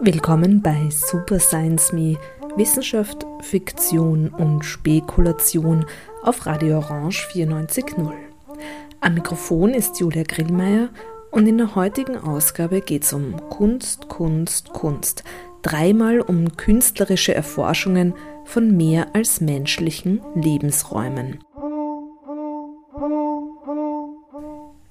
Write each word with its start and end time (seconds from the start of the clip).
Willkommen 0.00 0.62
bei 0.62 0.88
Super 0.88 1.38
Science 1.38 1.92
Me, 1.92 2.16
Wissenschaft, 2.56 3.26
Fiktion 3.42 4.30
und 4.30 4.64
Spekulation 4.64 5.84
auf 6.22 6.46
Radio 6.46 6.78
Orange 6.78 7.28
94.0. 7.34 8.14
Am 9.02 9.12
Mikrofon 9.12 9.74
ist 9.74 10.00
Julia 10.00 10.22
Grillmeier 10.22 10.88
und 11.30 11.46
in 11.46 11.58
der 11.58 11.74
heutigen 11.74 12.16
Ausgabe 12.16 12.80
geht 12.80 13.02
es 13.02 13.12
um 13.12 13.36
Kunst, 13.50 14.08
Kunst, 14.08 14.72
Kunst. 14.72 15.22
Dreimal 15.60 16.22
um 16.22 16.56
künstlerische 16.56 17.34
Erforschungen 17.34 18.14
von 18.46 18.74
mehr 18.74 19.14
als 19.14 19.42
menschlichen 19.42 20.22
Lebensräumen. 20.34 21.40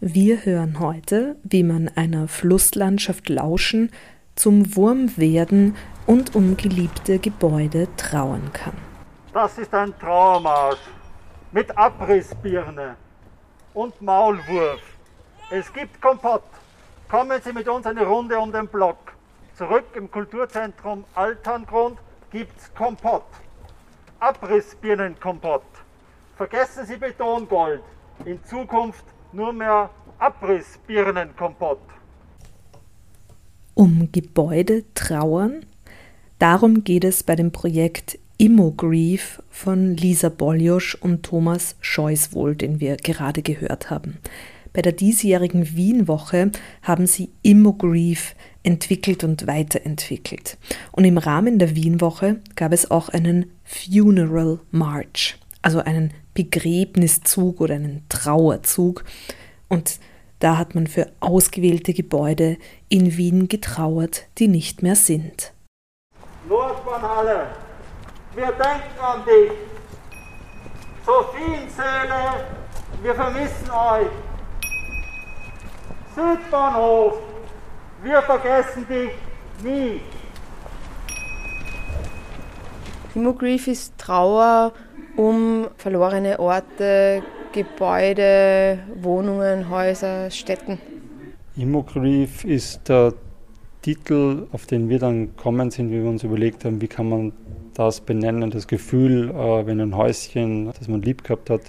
Wir 0.04 0.46
hören 0.46 0.80
heute, 0.80 1.36
wie 1.44 1.62
man 1.62 1.88
einer 1.90 2.28
Flusslandschaft 2.28 3.30
lauschen, 3.30 3.92
zum 4.34 4.76
Wurm 4.76 5.16
werden 5.16 5.76
und 6.08 6.36
um 6.36 6.58
geliebte 6.58 7.20
Gebäude 7.20 7.88
trauern 7.98 8.50
kann. 8.52 8.74
Das 9.32 9.60
ist 9.60 9.72
ein 9.76 9.94
Trauermarsch 10.00 10.80
mit 11.52 11.78
Abrissbirne 11.78 12.96
und 13.76 14.02
Maulwurf. 14.02 14.82
Es 15.52 15.72
gibt 15.72 16.02
Kompott. 16.02 16.46
Kommen 17.08 17.40
Sie 17.44 17.54
mit 17.54 17.68
uns 17.68 17.86
eine 17.86 18.04
Runde 18.04 18.40
um 18.40 18.52
den 18.52 18.68
Block. 18.68 19.14
Zurück 19.54 19.86
im 19.94 20.10
Kulturzentrum 20.10 21.06
Alterngrund 21.14 22.00
gibt's 22.32 22.74
Kompott. 22.74 23.28
Abrissbirnenkompott. 24.20 25.62
Vergessen 26.38 26.88
Sie 26.88 26.98
Betongold. 26.98 27.84
In 28.26 28.44
Zukunft 28.44 29.06
nur 29.34 29.54
mehr 29.54 29.90
Abrissbirnenkompott. 30.20 31.80
Um 33.74 34.10
Gebäude 34.12 34.84
trauern? 34.94 35.66
Darum 36.40 36.84
geht 36.84 37.04
es 37.04 37.24
bei 37.24 37.36
dem 37.36 37.52
Projekt 37.52 38.20
Immogrief 38.38 39.42
von 39.50 39.96
Lisa 39.96 40.30
Boljosch 40.30 40.96
und 40.96 41.24
Thomas 41.24 41.76
Scheuswohl, 41.80 42.56
den 42.56 42.80
wir 42.80 42.98
gerade 42.98 43.44
gehört 43.44 43.90
haben. 43.90 44.18
Bei 44.74 44.82
der 44.82 44.94
diesjährigen 44.94 45.76
Wienwoche 45.76 46.52
haben 46.82 47.06
sie 47.06 47.30
Immogrief 47.44 48.36
entwickelt 48.64 49.24
und 49.24 49.48
weiterentwickelt. 49.48 50.58
Und 50.92 51.06
im 51.06 51.18
Rahmen 51.18 51.60
der 51.60 51.76
Wienwoche 51.76 52.40
gab 52.56 52.72
es 52.72 52.90
auch 52.90 53.10
einen 53.10 53.52
Funeral 53.64 54.60
March, 54.72 55.38
also 55.62 55.80
einen 55.80 56.12
Begräbniszug 56.34 57.62
oder 57.62 57.76
einen 57.76 58.06
Trauerzug. 58.10 59.04
Und 59.68 60.00
da 60.40 60.58
hat 60.58 60.76
man 60.76 60.88
für 60.88 61.12
ausgewählte 61.20 61.94
Gebäude 61.94 62.58
in 62.90 63.18
Wien 63.18 63.48
getrauert, 63.48 64.28
die 64.38 64.48
nicht 64.48 64.82
mehr 64.82 64.96
sind. 64.96 65.54
Nordbahnhalle, 66.50 67.48
wir 68.36 68.48
denken 68.48 69.00
an 69.00 69.22
dich. 69.26 69.52
Sophienseele, 71.06 72.46
wir 73.02 73.16
vermissen 73.16 73.70
euch. 73.70 74.08
Südbahnhof, 76.16 77.18
wir 78.04 78.22
vergessen 78.24 78.88
dich 78.88 79.12
nie. 79.64 80.02
Immogrief 83.14 83.68
ist 83.68 83.98
Trauer 83.98 84.74
um 85.18 85.68
verlorene 85.78 86.40
Orte, 86.40 87.24
Gebäude, 87.52 88.80
Wohnungen, 89.02 89.70
Häuser, 89.70 90.30
Städten. 90.32 90.80
Immogrief 91.56 92.46
ist 92.46 92.88
der 92.88 93.14
Titel, 93.82 94.48
auf 94.52 94.66
den 94.66 94.90
wir 94.90 95.00
dann 95.00 95.36
kommen 95.36 95.72
sind, 95.72 95.90
wie 95.92 96.02
wir 96.02 96.10
uns 96.10 96.24
überlegt 96.24 96.66
haben, 96.66 96.82
wie 96.82 96.88
kann 96.88 97.10
man 97.10 97.34
das 97.74 98.02
benennen, 98.02 98.52
das 98.52 98.68
Gefühl, 98.68 99.30
äh, 99.30 99.66
wenn 99.66 99.80
ein 99.80 99.96
Häuschen, 99.96 100.68
das 100.68 100.88
man 100.88 101.02
lieb 101.02 101.24
gehabt 101.24 101.50
hat, 101.50 101.62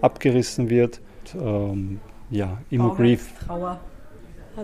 abgerissen 0.00 0.70
wird. 0.70 1.00
Ähm, 1.34 2.00
ja, 2.30 2.58
Immogrief. 2.70 3.32
Trauer. 3.46 3.80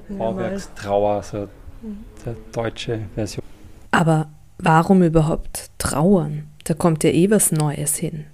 Bauwerkstrauer, 0.08 1.22
so 1.22 1.48
mhm. 1.82 2.04
der 2.24 2.34
deutsche 2.52 3.00
Version. 3.14 3.44
Aber 3.90 4.28
warum 4.58 5.02
überhaupt 5.02 5.70
trauern? 5.78 6.48
Da 6.66 6.74
kommt 6.74 7.04
ja 7.04 7.10
eh 7.10 7.30
was 7.30 7.52
Neues 7.52 7.96
hin. 7.96 8.26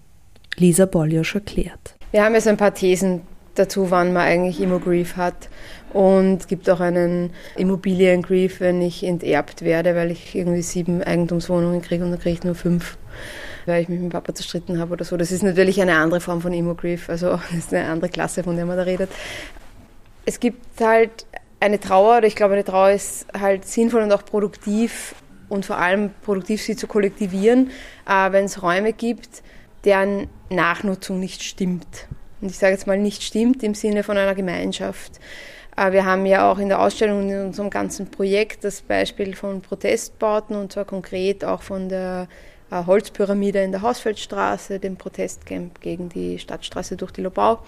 Lisa 0.57 0.87
Boljosch 0.87 1.35
erklärt. 1.35 1.97
Wir 2.13 2.25
haben 2.25 2.39
so 2.41 2.49
ein 2.49 2.57
paar 2.57 2.73
Thesen 2.73 3.21
dazu, 3.55 3.91
wann 3.91 4.15
man 4.15 4.23
eigentlich 4.23 4.59
Immogrief 4.59 5.17
hat. 5.17 5.51
Und 5.93 6.39
es 6.41 6.47
gibt 6.47 6.71
auch 6.71 6.81
einen 6.81 7.31
Immobiliengrief, 7.57 8.61
wenn 8.61 8.81
ich 8.81 9.05
enterbt 9.05 9.61
werde, 9.61 9.95
weil 9.95 10.11
ich 10.11 10.35
irgendwie 10.35 10.63
sieben 10.63 11.03
Eigentumswohnungen 11.03 11.83
kriege 11.83 12.03
und 12.05 12.11
dann 12.11 12.21
kriege 12.21 12.39
ich 12.39 12.45
nur 12.45 12.55
fünf, 12.55 12.97
weil 13.67 13.83
ich 13.83 13.91
mich 13.91 14.01
mit 14.01 14.11
dem 14.11 14.13
Papa 14.13 14.35
zerstritten 14.35 14.79
habe 14.79 14.95
oder 14.95 15.05
so. 15.05 15.19
Das 15.19 15.31
ist 15.31 15.43
natürlich 15.43 15.83
eine 15.83 15.97
andere 15.97 16.23
Form 16.23 16.41
von 16.41 16.55
Immogrief, 16.55 17.11
also 17.11 17.33
das 17.51 17.59
ist 17.59 17.75
eine 17.75 17.87
andere 17.89 18.09
Klasse, 18.09 18.43
von 18.43 18.57
der 18.57 18.65
man 18.65 18.79
da 18.79 18.85
redet. 18.85 19.11
Es 20.25 20.41
gibt 20.41 20.81
halt 20.81 21.27
eine 21.61 21.79
Trauer, 21.79 22.19
oder 22.19 22.27
ich 22.27 22.37
glaube, 22.37 22.55
eine 22.55 22.65
Trauer 22.65 22.93
ist 22.93 23.27
halt 23.39 23.67
sinnvoll 23.67 24.03
und 24.03 24.13
auch 24.13 24.25
produktiv 24.25 25.15
und 25.53 25.67
vor 25.67 25.77
allem 25.77 26.11
produktiv 26.23 26.63
sie 26.63 26.77
zu 26.77 26.87
kollektivieren, 26.87 27.71
äh, 28.09 28.33
wenn 28.33 28.47
es 28.47 28.63
Räume 28.63 28.95
gibt, 28.95 29.43
deren 29.85 30.29
Nachnutzung 30.49 31.21
nicht 31.21 31.43
stimmt. 31.43 32.09
Und 32.41 32.51
ich 32.51 32.57
sage 32.57 32.73
jetzt 32.73 32.87
mal 32.87 32.97
nicht 32.97 33.23
stimmt 33.23 33.63
im 33.63 33.75
Sinne 33.75 34.03
von 34.03 34.17
einer 34.17 34.35
Gemeinschaft. 34.35 35.21
Äh, 35.77 35.93
wir 35.93 36.07
haben 36.07 36.25
ja 36.25 36.51
auch 36.51 36.59
in 36.59 36.69
der 36.69 36.81
Ausstellung 36.81 37.29
in 37.29 37.39
unserem 37.45 37.69
ganzen 37.69 38.11
Projekt 38.11 38.65
das 38.65 38.81
Beispiel 38.81 39.37
von 39.37 39.61
Protestbauten 39.61 40.57
und 40.57 40.73
zwar 40.73 40.87
konkret 40.87 41.45
auch 41.45 41.61
von 41.61 41.91
der 41.91 42.29
äh, 42.71 42.87
Holzpyramide 42.87 43.63
in 43.63 43.73
der 43.73 43.83
Hausfeldstraße, 43.83 44.79
dem 44.79 44.97
Protestcamp 44.97 45.83
gegen 45.83 46.09
die 46.09 46.39
Stadtstraße 46.39 46.97
durch 46.97 47.13
die 47.13 47.21
Lobau. 47.21 47.59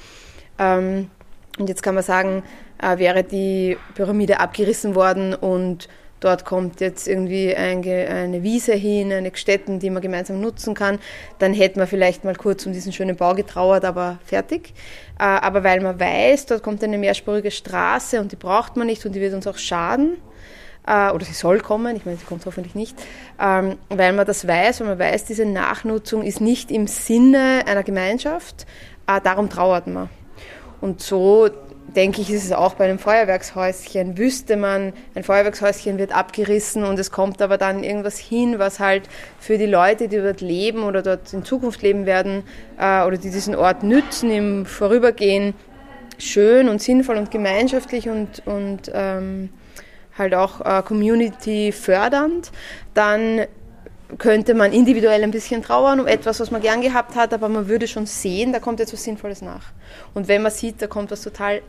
Ähm, 0.59 1.11
und 1.59 1.69
jetzt 1.69 1.83
kann 1.83 1.95
man 1.95 2.03
sagen, 2.03 2.43
wäre 2.81 3.23
die 3.23 3.79
Pyramide 3.95 4.41
abgerissen 4.41 4.97
worden 4.97 5.35
und 5.35 5.89
dort 6.21 6.45
kommt 6.45 6.81
jetzt 6.81 7.07
irgendwie 7.07 7.55
eine 7.55 8.43
Wiese 8.43 8.75
hin, 8.75 9.13
eine 9.13 9.31
Stätten, 9.35 9.79
die 9.79 9.91
man 9.91 10.03
gemeinsam 10.03 10.41
nutzen 10.41 10.75
kann, 10.75 10.99
dann 11.39 11.53
hätte 11.53 11.79
man 11.79 11.87
vielleicht 11.87 12.25
mal 12.25 12.35
kurz 12.35 12.65
um 12.67 12.73
diesen 12.73 12.93
schönen 12.93 13.17
Bau 13.17 13.35
getrauert, 13.35 13.85
aber 13.85 14.19
fertig. 14.25 14.73
Äh, 15.19 15.25
aber 15.25 15.65
weil 15.65 15.81
man 15.81 15.99
weiß, 16.01 16.47
dort 16.47 16.63
kommt 16.63 16.83
eine 16.83 16.99
mehrspurige 16.99 17.51
Straße 17.51 18.21
und 18.21 18.33
die 18.33 18.37
braucht 18.37 18.77
man 18.77 18.87
nicht 18.87 19.05
und 19.05 19.15
die 19.15 19.21
wird 19.21 19.35
uns 19.35 19.47
auch 19.47 19.59
schaden, 19.59 20.17
äh, 20.87 21.11
oder 21.11 21.25
sie 21.25 21.33
soll 21.33 21.61
kommen, 21.61 21.97
ich 21.97 22.05
meine, 22.05 22.19
sie 22.19 22.25
kommt 22.25 22.45
hoffentlich 22.47 22.75
nicht, 22.75 22.97
ähm, 23.41 23.79
weil 23.89 24.13
man 24.13 24.27
das 24.27 24.47
weiß, 24.47 24.81
weil 24.81 24.89
man 24.89 24.99
weiß, 24.99 25.25
diese 25.25 25.45
Nachnutzung 25.45 26.23
ist 26.23 26.41
nicht 26.41 26.71
im 26.71 26.87
Sinne 26.87 27.63
einer 27.67 27.83
Gemeinschaft, 27.83 28.67
äh, 29.07 29.21
darum 29.23 29.49
trauert 29.49 29.87
man. 29.87 30.09
Und 30.81 31.01
so 31.01 31.49
denke 31.97 32.21
ich, 32.21 32.31
ist 32.31 32.45
es 32.45 32.53
auch 32.53 32.75
bei 32.75 32.85
einem 32.85 32.99
Feuerwerkshäuschen. 32.99 34.19
Wüsste 34.19 34.57
man, 34.57 34.93
ein 35.15 35.25
Feuerwerkshäuschen 35.25 35.99
wird 35.99 36.15
abgerissen 36.15 36.85
und 36.85 36.99
es 36.99 37.11
kommt 37.11 37.41
aber 37.41 37.59
dann 37.59 37.85
irgendwas 37.85 38.19
hin, 38.19 38.59
was 38.59 38.81
halt 38.81 39.09
für 39.39 39.59
die 39.59 39.67
Leute, 39.67 40.09
die 40.09 40.19
dort 40.19 40.41
leben 40.41 40.83
oder 40.83 41.03
dort 41.03 41.33
in 41.33 41.45
Zukunft 41.45 41.83
leben 41.83 42.07
werden 42.07 42.43
äh, 42.79 43.05
oder 43.05 43.17
die 43.17 43.31
diesen 43.31 43.55
Ort 43.55 43.83
nützen 43.83 44.31
im 44.31 44.67
Vorübergehen, 44.67 45.55
schön 46.19 46.69
und 46.69 46.83
sinnvoll 46.83 47.17
und 47.17 47.31
gemeinschaftlich 47.31 48.09
und, 48.09 48.43
und 48.47 48.91
ähm, 48.93 49.51
halt 50.17 50.35
auch 50.35 50.61
äh, 50.61 50.83
community 50.83 51.73
fördernd, 51.73 52.53
dann 52.95 53.47
könnte 54.19 54.55
man 54.55 54.73
individuell 54.73 55.23
ein 55.23 55.31
bisschen 55.31 55.63
trauern 55.63 55.99
um 55.99 56.07
etwas, 56.07 56.39
was 56.39 56.51
man 56.51 56.61
gern 56.61 56.81
gehabt 56.81 57.17
hat, 57.17 57.33
aber 57.33 57.49
man 57.49 57.69
würde 57.69 57.89
schon 57.89 58.07
sehen, 58.07 58.53
da 58.53 58.61
kommt 58.61 58.81
etwas 58.81 59.03
Sinnvolles 59.03 59.43
nach. 59.43 59.73
Und 60.13 60.29
wenn 60.29 60.43
man 60.43 60.53
sieht, 60.53 60.81
da 60.83 60.87
kommt 60.87 61.11
was 61.11 61.23
total 61.23 61.63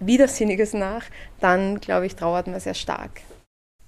Widersinniges 0.00 0.72
nach, 0.72 1.04
dann 1.40 1.80
glaube 1.80 2.06
ich, 2.06 2.16
trauert 2.16 2.46
man 2.46 2.60
sehr 2.60 2.74
stark. 2.74 3.20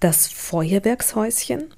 Das 0.01 0.29
Feuerwerkshäuschen, 0.29 1.73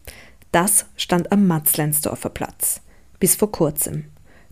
das 0.53 0.87
stand 0.97 1.31
am 1.33 1.47
Matzleinsdorfer 1.47 2.31
Platz. 2.31 2.81
Bis 3.21 3.37
vor 3.37 3.53
kurzem. 3.53 4.05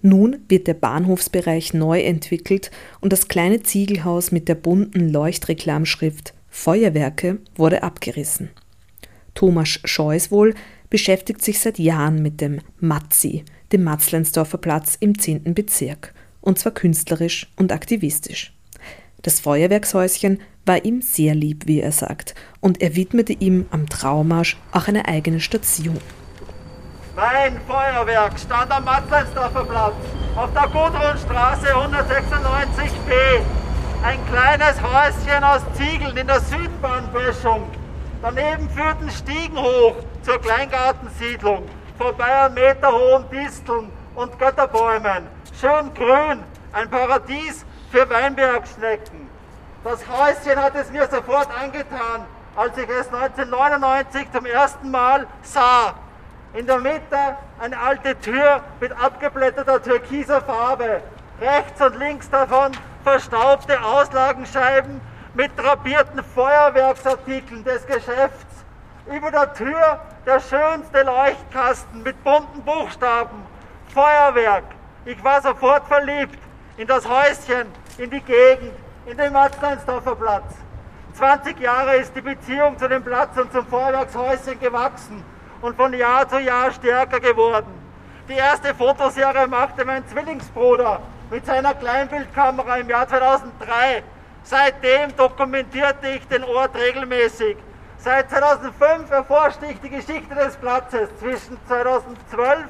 Nun 0.02 0.44
wird 0.49 0.67
der 0.67 0.75
Bahnhofsbereich 0.75 1.75
neu 1.75 2.00
entwickelt 2.00 2.70
und 3.00 3.12
das 3.12 3.28
kleine 3.28 3.62
Ziegelhaus 3.62 4.31
mit 4.31 4.49
der 4.49 4.55
bunten 4.55 5.08
Leuchtreklamschrift 5.08 6.34
Feuerwerke 6.49 7.38
wurde 7.55 7.82
abgerissen. 7.82 8.50
Thomas 9.34 9.81
Scheuswohl 9.84 10.55
beschäftigt 10.88 11.43
sich 11.43 11.61
seit 11.61 11.78
Jahren 11.78 12.23
mit 12.23 12.40
dem 12.40 12.61
Matzi, 12.81 13.44
dem 13.73 13.84
Matzleinsdorfer 13.84 14.58
Platz 14.58 14.96
im 14.99 15.19
10. 15.19 15.55
Bezirk, 15.55 16.14
und 16.40 16.58
zwar 16.58 16.73
künstlerisch 16.73 17.52
und 17.56 17.73
aktivistisch. 17.73 18.56
Das 19.22 19.40
Feuerwerkshäuschen 19.40 20.40
war 20.64 20.84
ihm 20.84 21.00
sehr 21.00 21.34
lieb, 21.34 21.66
wie 21.66 21.80
er 21.80 21.92
sagt, 21.92 22.34
und 22.60 22.80
er 22.82 22.96
widmete 22.96 23.32
ihm 23.32 23.66
am 23.70 23.88
Traumarsch 23.88 24.56
auch 24.72 24.88
eine 24.88 25.06
eigene 25.08 25.40
Station. 25.40 26.00
Mein 27.14 27.58
Feuerwerk 27.66 28.38
stand 28.38 28.70
am 28.70 28.84
Matzleinsdorfer 28.84 29.64
Platz. 29.64 29.94
auf 30.36 30.52
der 30.52 30.68
Gudrunstraße 30.68 31.68
196b. 31.68 33.40
Ein 34.04 34.18
kleines 34.30 34.76
Häuschen 34.82 35.42
aus 35.42 35.62
Ziegeln 35.74 36.14
in 36.16 36.26
der 36.26 36.40
Südbahnböschung. 36.40 37.62
Daneben 38.20 38.68
führten 38.68 39.10
Stiegen 39.10 39.56
hoch 39.56 39.96
zur 40.22 40.38
Kleingartensiedlung, 40.40 41.62
vorbei 41.96 42.32
an 42.32 42.54
meterhohen 42.54 43.24
Disteln 43.30 43.88
und 44.14 44.38
Götterbäumen. 44.38 45.26
Schön 45.58 45.94
grün, 45.94 46.42
ein 46.72 46.90
Paradies 46.90 47.64
für 47.96 48.10
Weinbergschnecken. 48.10 49.26
Das 49.82 50.00
Häuschen 50.06 50.62
hat 50.62 50.75
es 50.75 50.90
mir 50.90 51.08
sofort 51.08 51.48
angetan, 51.58 52.26
als 52.54 52.76
ich 52.76 52.88
es 52.90 53.06
1999 53.06 54.31
zum 54.32 54.44
ersten 54.44 54.90
Mal 54.90 55.26
sah. 55.40 55.94
In 56.52 56.66
der 56.66 56.78
Mitte 56.78 57.16
eine 57.58 57.78
alte 57.78 58.14
Tür 58.20 58.60
mit 58.81 58.93
abgeblätterter 58.93 59.82
türkiser 59.82 60.43
Farbe. 60.43 61.00
Rechts 61.40 61.81
und 61.81 61.98
links 61.98 62.28
davon 62.28 62.72
verstaubte 63.02 63.82
Auslagenscheiben 63.82 65.00
mit 65.32 65.52
drapierten 65.56 66.22
Feuerwerksartikeln 66.34 67.64
des 67.64 67.87
Geschäfts. 67.87 68.64
Über 69.10 69.31
der 69.31 69.54
Tür 69.54 70.00
der 70.26 70.40
schönste 70.40 71.02
Leuchtkasten 71.02 72.02
mit 72.02 72.22
bunten 72.22 72.62
Buchstaben. 72.62 73.46
Feuerwerk. 73.94 74.64
Ich 75.06 75.25
war 75.25 75.40
sofort 75.40 75.87
verliebt 75.87 76.38
in 76.76 76.87
das 76.87 77.08
Häuschen, 77.08 77.69
in 77.98 78.10
die 78.10 78.20
Gegend, 78.20 78.72
in 79.06 79.16
den 79.16 79.32
Matzleinsdorfer 79.32 80.16
Platz. 80.16 80.54
20 81.14 81.58
Jahre 81.60 81.96
ist 81.96 82.14
die 82.14 82.20
Beziehung 82.20 82.76
zu 82.78 82.88
dem 82.88 83.02
Platz 83.02 83.37
und 83.38 83.50
zum 83.52 83.66
Feuerwerkshäuschen 83.66 84.60
gewachsen 84.60 85.25
und 85.62 85.76
von 85.76 85.94
Jahr 85.94 86.28
zu 86.28 86.38
Jahr 86.38 86.70
stärker 86.70 87.20
geworden. 87.20 87.72
Die 88.28 88.34
erste 88.34 88.75
Fotoserie 88.75 89.46
machte 89.46 89.84
mein 89.84 90.06
Zwillingsbruder 90.08 91.00
mit 91.31 91.46
seiner 91.46 91.75
Kleinbildkamera 91.75 92.78
im 92.78 92.90
Jahr 92.90 93.08
2003. 93.08 94.02
Seitdem 94.42 95.16
dokumentierte 95.16 96.08
ich 96.08 96.28
den 96.28 96.44
Ort 96.44 96.76
regelmäßig. 96.76 97.56
Seit 97.99 98.31
2005 98.31 99.10
erforschte 99.10 99.66
ich 99.66 99.81
die 99.81 99.90
Geschichte 99.90 100.34
des 100.34 100.56
Platzes. 100.56 101.08
Zwischen 101.19 101.58
2012 101.66 102.66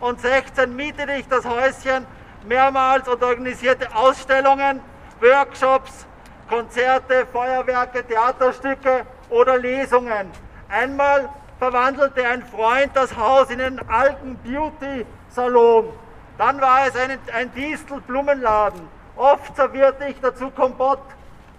und 0.00 0.20
2016 0.20 0.76
mietete 0.76 1.12
ich 1.14 1.26
das 1.26 1.44
Häuschen 1.44 2.06
mehrmals 2.48 3.06
und 3.06 3.22
organisierte 3.22 3.94
Ausstellungen, 3.94 4.80
Workshops, 5.20 6.06
Konzerte, 6.48 7.26
Feuerwerke, 7.32 8.04
Theaterstücke 8.06 9.04
oder 9.28 9.58
Lesungen. 9.58 10.30
Einmal 10.68 11.28
verwandelte 11.58 12.26
ein 12.26 12.42
Freund 12.46 12.90
das 12.94 13.14
Haus 13.16 13.50
in 13.50 13.60
einen 13.60 13.80
alten 13.88 14.36
Beauty-Salon. 14.38 15.92
Dann 16.38 16.60
war 16.60 16.86
es 16.86 16.96
ein, 16.96 17.18
ein 17.34 17.52
Distelblumenladen. 17.52 18.80
Oft 19.16 19.56
servierte 19.56 20.06
ich 20.06 20.20
dazu 20.20 20.50
Kompott. 20.50 21.02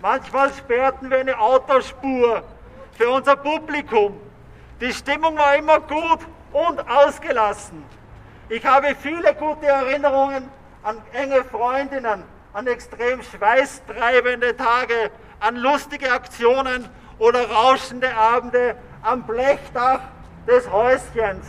Manchmal 0.01 0.51
sperrten 0.53 1.09
wir 1.09 1.19
eine 1.19 1.37
Autospur 1.37 2.41
für 2.97 3.09
unser 3.09 3.35
Publikum. 3.35 4.19
Die 4.79 4.93
Stimmung 4.93 5.37
war 5.37 5.55
immer 5.55 5.81
gut 5.81 6.19
und 6.53 6.89
ausgelassen. 6.89 7.83
Ich 8.47 8.65
habe 8.65 8.95
viele 8.95 9.35
gute 9.35 9.67
Erinnerungen 9.67 10.49
an 10.83 11.01
enge 11.13 11.43
Freundinnen, 11.43 12.23
an 12.53 12.67
extrem 12.67 13.21
schweißtreibende 13.21 14.55
Tage, 14.55 15.11
an 15.39 15.55
lustige 15.55 16.11
Aktionen 16.11 16.87
oder 17.17 17.49
rauschende 17.49 18.15
Abende 18.15 18.75
am 19.01 19.23
Blechdach 19.23 20.01
des 20.47 20.69
Häuschens. 20.71 21.45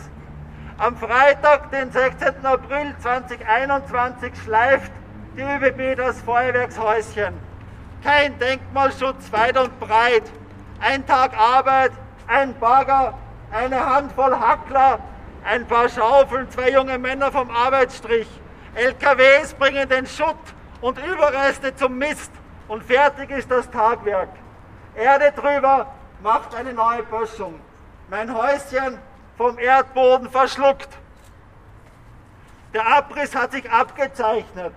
Am 0.77 0.97
Freitag, 0.97 1.71
den 1.71 1.91
16. 1.91 2.45
April 2.45 2.95
2021, 3.01 4.31
schleift 4.43 4.91
die 5.37 5.41
ÖBB 5.41 5.95
das 5.95 6.21
Feuerwerkshäuschen. 6.21 7.33
Kein 8.03 8.37
Denkmalschutz 8.39 9.31
weit 9.31 9.57
und 9.57 9.79
breit. 9.79 10.23
Ein 10.79 11.05
Tag 11.05 11.37
Arbeit, 11.37 11.91
ein 12.27 12.57
Bagger, 12.59 13.13
eine 13.51 13.85
Handvoll 13.85 14.35
Hackler, 14.35 14.99
ein 15.43 15.67
paar 15.67 15.87
Schaufeln, 15.87 16.49
zwei 16.49 16.71
junge 16.71 16.97
Männer 16.97 17.31
vom 17.31 17.51
Arbeitsstrich. 17.51 18.40
LKWs 18.75 19.53
bringen 19.53 19.87
den 19.89 20.07
Schutt 20.07 20.37
und 20.79 20.97
Überreste 20.97 21.75
zum 21.75 21.97
Mist 21.97 22.31
und 22.67 22.83
fertig 22.83 23.29
ist 23.31 23.51
das 23.51 23.69
Tagwerk. 23.69 24.29
Erde 24.95 25.33
drüber, 25.33 25.87
macht 26.21 26.55
eine 26.55 26.73
neue 26.73 27.03
Böschung. 27.03 27.59
Mein 28.09 28.33
Häuschen 28.33 28.97
vom 29.37 29.57
Erdboden 29.59 30.29
verschluckt. 30.29 30.89
Der 32.73 32.87
Abriss 32.87 33.35
hat 33.35 33.51
sich 33.51 33.69
abgezeichnet. 33.69 34.73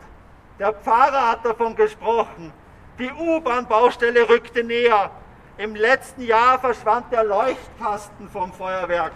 Der 0.58 0.72
Pfarrer 0.72 1.30
hat 1.30 1.44
davon 1.44 1.76
gesprochen. 1.76 2.52
Die 2.98 3.10
U-Bahn-Baustelle 3.12 4.28
rückte 4.28 4.64
näher. 4.64 5.10
Im 5.56 5.76
letzten 5.76 6.22
Jahr 6.22 6.58
verschwand 6.58 7.12
der 7.12 7.24
Leuchtkasten 7.24 8.28
vom 8.28 8.52
Feuerwerk. 8.52 9.12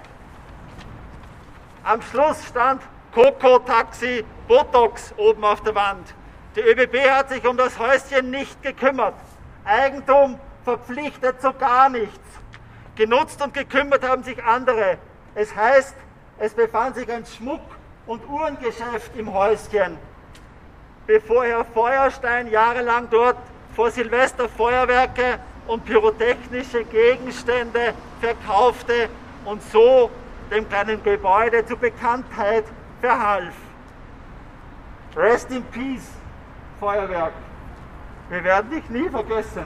Am 1.82 2.00
Schluss 2.02 2.44
stand 2.44 2.82
Coco 3.14 3.58
Taxi 3.60 4.24
Botox 4.46 5.14
oben 5.16 5.44
auf 5.44 5.62
der 5.62 5.74
Wand. 5.74 6.14
Die 6.54 6.60
ÖBB 6.60 7.08
hat 7.10 7.30
sich 7.30 7.46
um 7.46 7.56
das 7.56 7.78
Häuschen 7.78 8.30
nicht 8.30 8.62
gekümmert. 8.62 9.14
Eigentum 9.64 10.38
verpflichtet 10.64 11.40
zu 11.40 11.52
gar 11.52 11.88
nichts. 11.88 12.18
Genutzt 12.96 13.40
und 13.42 13.54
gekümmert 13.54 14.06
haben 14.06 14.22
sich 14.22 14.42
andere. 14.42 14.98
Es 15.34 15.54
heißt, 15.54 15.94
es 16.38 16.52
befand 16.54 16.96
sich 16.96 17.10
ein 17.10 17.24
Schmuck- 17.24 17.60
und 18.06 18.28
Uhrengeschäft 18.28 19.16
im 19.16 19.32
Häuschen. 19.32 19.98
Bevor 21.06 21.44
Herr 21.44 21.64
Feuerstein 21.64 22.50
jahrelang 22.50 23.08
dort 23.10 23.38
vor 23.74 23.90
Silvester 23.90 24.48
Feuerwerke 24.48 25.38
und 25.66 25.84
pyrotechnische 25.84 26.84
Gegenstände 26.84 27.94
verkaufte 28.20 29.08
und 29.44 29.62
so 29.70 30.10
dem 30.50 30.68
kleinen 30.68 31.02
Gebäude 31.02 31.64
zur 31.64 31.78
Bekanntheit 31.78 32.64
verhalf. 33.00 33.54
Rest 35.16 35.50
in 35.50 35.62
Peace, 35.64 36.10
Feuerwerk. 36.78 37.32
Wir 38.30 38.44
werden 38.44 38.70
dich 38.70 38.88
nie 38.90 39.08
vergessen. 39.08 39.64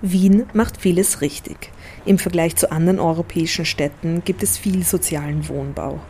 Wien 0.00 0.46
macht 0.52 0.80
vieles 0.80 1.20
richtig. 1.20 1.70
Im 2.04 2.18
Vergleich 2.18 2.56
zu 2.56 2.72
anderen 2.72 2.98
europäischen 2.98 3.64
Städten 3.64 4.24
gibt 4.24 4.42
es 4.42 4.58
viel 4.58 4.82
sozialen 4.82 5.48
Wohnbau. 5.48 6.00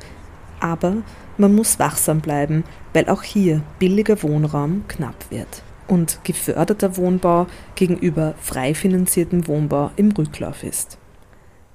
Aber 0.60 0.96
man 1.36 1.54
muss 1.54 1.78
wachsam 1.78 2.20
bleiben, 2.20 2.64
weil 2.94 3.10
auch 3.10 3.22
hier 3.22 3.62
billiger 3.78 4.22
Wohnraum 4.22 4.84
knapp 4.88 5.30
wird 5.30 5.62
und 5.88 6.20
geförderter 6.24 6.96
Wohnbau 6.96 7.46
gegenüber 7.74 8.34
frei 8.40 8.74
finanziertem 8.74 9.46
Wohnbau 9.46 9.90
im 9.96 10.10
Rücklauf 10.12 10.62
ist. 10.62 10.98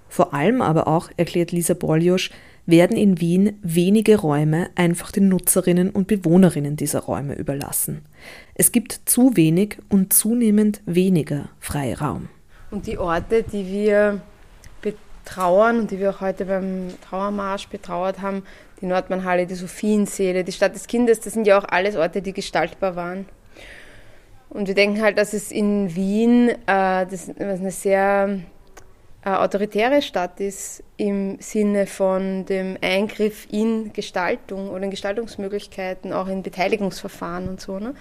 Vor 0.09 0.33
allem 0.33 0.61
aber 0.61 0.87
auch, 0.87 1.09
erklärt 1.17 1.51
Lisa 1.51 1.73
Boljosch, 1.73 2.31
werden 2.67 2.97
in 2.97 3.19
Wien 3.19 3.57
wenige 3.63 4.17
Räume 4.17 4.69
einfach 4.75 5.11
den 5.11 5.29
Nutzerinnen 5.29 5.89
und 5.89 6.07
Bewohnerinnen 6.07 6.75
dieser 6.75 6.99
Räume 6.99 7.33
überlassen. 7.35 8.01
Es 8.55 8.71
gibt 8.71 9.01
zu 9.05 9.35
wenig 9.37 9.77
und 9.89 10.13
zunehmend 10.13 10.81
weniger 10.85 11.49
Freiraum. 11.59 12.27
Und 12.69 12.85
die 12.85 12.97
Orte, 12.97 13.43
die 13.43 13.65
wir 13.67 14.21
betrauern 14.81 15.79
und 15.79 15.91
die 15.91 15.99
wir 15.99 16.09
auch 16.09 16.21
heute 16.21 16.45
beim 16.45 16.89
Trauermarsch 17.09 17.69
betrauert 17.69 18.21
haben, 18.21 18.43
die 18.81 18.85
Nordmannhalle, 18.85 19.47
die 19.47 19.55
Sophienseele, 19.55 20.43
die 20.43 20.51
Stadt 20.51 20.75
des 20.75 20.87
Kindes, 20.87 21.21
das 21.21 21.33
sind 21.33 21.47
ja 21.47 21.57
auch 21.57 21.65
alles 21.65 21.95
Orte, 21.95 22.21
die 22.21 22.33
gestaltbar 22.33 22.97
waren. 22.97 23.25
Und 24.49 24.67
wir 24.67 24.75
denken 24.75 25.01
halt, 25.01 25.17
dass 25.17 25.33
es 25.33 25.51
in 25.51 25.95
Wien 25.95 26.49
äh, 26.49 26.55
das 27.05 27.29
eine 27.37 27.71
sehr 27.71 28.39
äh, 29.27 29.31
autoritäre 29.31 30.01
Stadt 30.01 30.39
ist 30.39 30.83
im 30.95 31.37
Sinne 31.41 31.85
von 31.85 32.45
dem 32.45 32.77
Eingriff 32.81 33.45
in 33.51 33.91
Gestaltung 33.91 34.69
oder 34.69 34.83
in 34.83 34.89
Gestaltungsmöglichkeiten, 34.89 36.13
auch 36.13 36.27
in 36.27 36.43
Beteiligungsverfahren 36.43 37.49
und 37.49 37.59
so, 37.59 37.77
ne? 37.77 37.93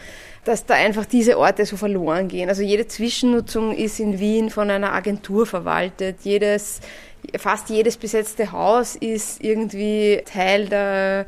dass 0.45 0.67
da 0.67 0.75
einfach 0.75 1.05
diese 1.05 1.37
Orte 1.37 1.67
so 1.67 1.77
verloren 1.77 2.29
gehen. 2.29 2.49
Also 2.49 2.63
jede 2.63 2.87
Zwischennutzung 2.87 3.75
ist 3.75 3.99
in 3.99 4.21
Wien 4.21 4.51
von 4.51 4.71
einer 4.71 4.93
Agentur 4.93 5.47
verwaltet, 5.47 6.19
jedes, 6.23 6.81
fast 7.37 7.71
jedes 7.71 7.97
besetzte 7.97 8.53
Haus 8.53 8.95
ist 8.95 9.43
irgendwie 9.43 10.23
Teil 10.27 10.69
der 10.69 11.27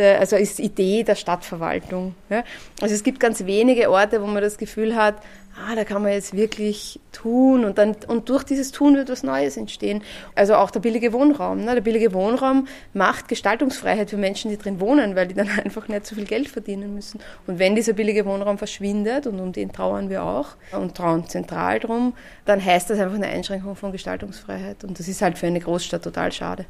der, 0.00 0.18
also 0.18 0.36
ist 0.36 0.58
Idee 0.58 1.04
der 1.04 1.14
Stadtverwaltung. 1.14 2.14
Ja? 2.28 2.42
Also 2.80 2.94
es 2.94 3.04
gibt 3.04 3.20
ganz 3.20 3.44
wenige 3.44 3.90
Orte, 3.90 4.20
wo 4.22 4.26
man 4.26 4.42
das 4.42 4.58
Gefühl 4.58 4.96
hat, 4.96 5.16
ah, 5.56 5.74
da 5.74 5.84
kann 5.84 6.02
man 6.02 6.12
jetzt 6.12 6.34
wirklich 6.34 7.00
tun 7.12 7.64
und 7.64 7.76
dann 7.76 7.96
und 8.08 8.28
durch 8.28 8.44
dieses 8.44 8.72
Tun 8.72 8.96
wird 8.96 9.10
was 9.10 9.22
Neues 9.22 9.56
entstehen. 9.56 10.02
Also 10.34 10.54
auch 10.54 10.70
der 10.70 10.80
billige 10.80 11.12
Wohnraum. 11.12 11.64
Ne? 11.64 11.74
Der 11.74 11.82
billige 11.82 12.14
Wohnraum 12.14 12.66
macht 12.94 13.28
Gestaltungsfreiheit 13.28 14.10
für 14.10 14.16
Menschen, 14.16 14.50
die 14.50 14.56
drin 14.56 14.80
wohnen, 14.80 15.16
weil 15.16 15.26
die 15.26 15.34
dann 15.34 15.48
einfach 15.64 15.88
nicht 15.88 16.06
so 16.06 16.14
viel 16.14 16.24
Geld 16.24 16.48
verdienen 16.48 16.94
müssen. 16.94 17.20
Und 17.46 17.58
wenn 17.58 17.74
dieser 17.74 17.92
billige 17.92 18.24
Wohnraum 18.24 18.58
verschwindet, 18.58 19.26
und 19.26 19.38
um 19.38 19.52
den 19.52 19.72
trauern 19.72 20.08
wir 20.08 20.22
auch 20.22 20.56
und 20.72 20.96
trauen 20.96 21.28
zentral 21.28 21.78
drum, 21.78 22.14
dann 22.46 22.64
heißt 22.64 22.88
das 22.88 22.98
einfach 22.98 23.16
eine 23.16 23.26
Einschränkung 23.26 23.76
von 23.76 23.92
Gestaltungsfreiheit. 23.92 24.84
Und 24.84 24.98
das 24.98 25.08
ist 25.08 25.20
halt 25.20 25.38
für 25.38 25.46
eine 25.46 25.60
Großstadt 25.60 26.02
total 26.02 26.32
schade. 26.32 26.64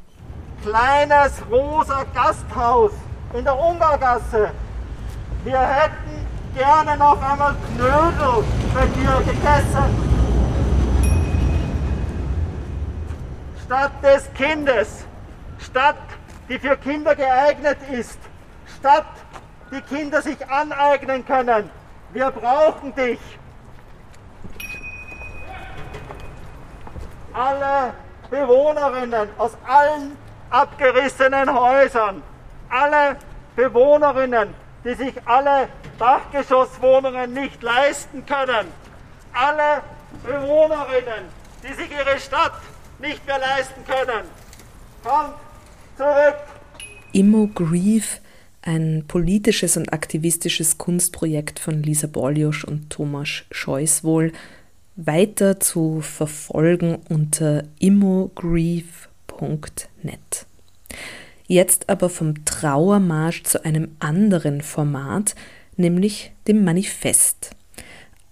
kleines 0.63 1.41
rosa 1.49 2.05
Gasthaus 2.13 2.91
in 3.33 3.43
der 3.43 3.57
Ungargasse. 3.57 4.51
Wir 5.43 5.59
hätten 5.59 6.27
gerne 6.55 6.97
noch 6.97 7.21
einmal 7.21 7.55
Knödel 7.75 8.43
bei 8.73 8.85
dir 8.87 9.17
gegessen. 9.25 10.11
Stadt 13.65 14.03
des 14.03 14.33
Kindes, 14.33 15.05
Stadt, 15.59 15.95
die 16.49 16.59
für 16.59 16.75
Kinder 16.75 17.15
geeignet 17.15 17.77
ist, 17.89 18.19
Stadt, 18.79 19.05
die 19.71 19.81
Kinder 19.81 20.21
sich 20.21 20.49
aneignen 20.49 21.25
können. 21.25 21.69
Wir 22.11 22.29
brauchen 22.31 22.93
dich. 22.93 23.19
Alle 27.33 27.93
Bewohnerinnen 28.29 29.29
aus 29.37 29.57
allen 29.65 30.17
abgerissenen 30.49 31.57
Häusern, 31.57 32.21
alle 32.71 33.17
Bewohnerinnen, 33.55 34.49
die 34.83 34.93
sich 34.93 35.13
alle 35.25 35.67
Dachgeschosswohnungen 35.99 37.33
nicht 37.33 37.61
leisten 37.61 38.25
können, 38.25 38.67
alle 39.33 39.83
Bewohnerinnen, 40.23 41.25
die 41.63 41.73
sich 41.73 41.91
ihre 41.91 42.17
Stadt 42.19 42.59
nicht 42.99 43.25
mehr 43.25 43.39
leisten 43.39 43.83
können. 43.85 44.25
Kommt 45.03 45.35
zurück! 45.97 46.37
Immo 47.11 47.47
Grief, 47.47 48.21
ein 48.61 49.03
politisches 49.07 49.75
und 49.75 49.91
aktivistisches 49.91 50.77
Kunstprojekt 50.77 51.59
von 51.59 51.83
Lisa 51.83 52.07
Borliosch 52.07 52.63
und 52.63 52.89
Thomas 52.89 53.43
Scheuswohl, 53.51 54.31
weiter 54.95 55.59
zu 55.59 55.99
verfolgen 56.01 56.99
unter 57.09 57.63
immogrief.net. 57.79 60.45
Jetzt 61.51 61.89
aber 61.89 62.07
vom 62.07 62.45
Trauermarsch 62.45 63.43
zu 63.43 63.65
einem 63.65 63.89
anderen 63.99 64.61
Format, 64.61 65.35
nämlich 65.75 66.31
dem 66.47 66.63
Manifest. 66.63 67.49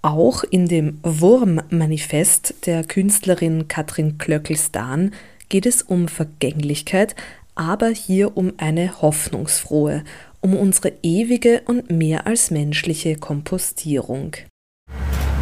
Auch 0.01 0.45
in 0.45 0.69
dem 0.69 0.99
Wurm-Manifest 1.03 2.65
der 2.65 2.85
Künstlerin 2.85 3.67
Katrin 3.67 4.17
Klöckelstan 4.19 5.11
geht 5.49 5.65
es 5.65 5.81
um 5.81 6.07
Vergänglichkeit, 6.07 7.13
aber 7.55 7.89
hier 7.89 8.37
um 8.37 8.53
eine 8.55 9.01
hoffnungsfrohe, 9.01 10.05
um 10.39 10.55
unsere 10.55 10.93
ewige 11.03 11.63
und 11.65 11.91
mehr 11.91 12.25
als 12.25 12.51
menschliche 12.51 13.17
Kompostierung. 13.17 14.37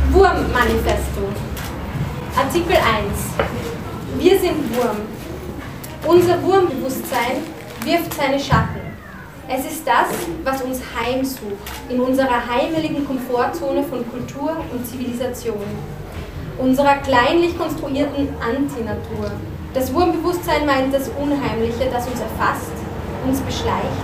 Wurm-Manifesto. 0.10 1.29
Artikel 2.36 2.75
1. 2.75 4.17
Wir 4.17 4.39
sind 4.39 4.75
Wurm. 4.75 4.98
Unser 6.07 6.41
Wurmbewusstsein 6.41 7.56
wirft 7.88 8.13
seine 8.15 8.38
Schatten. 8.38 8.82
Es 9.48 9.65
ist 9.65 9.88
das, 9.88 10.10
was 10.44 10.62
uns 10.62 10.82
heimsucht, 10.94 11.72
in 11.88 12.01
unserer 12.01 12.46
heimeligen 12.46 13.08
Komfortzone 13.08 13.82
von 13.84 14.03
Kultur 14.12 14.58
und 14.74 14.86
Zivilisation, 14.86 15.63
unserer 16.58 16.98
kleinlich 16.98 17.58
konstruierten 17.58 18.27
Antinatur. 18.41 19.32
Das 19.74 19.94
Wurmbewusstsein 19.94 20.65
meint 20.65 20.94
das 20.94 21.10
Unheimliche, 21.17 21.89
das 21.89 22.08
uns 22.08 22.20
erfasst, 22.20 22.74
uns 23.25 23.39
beschleicht, 23.39 24.03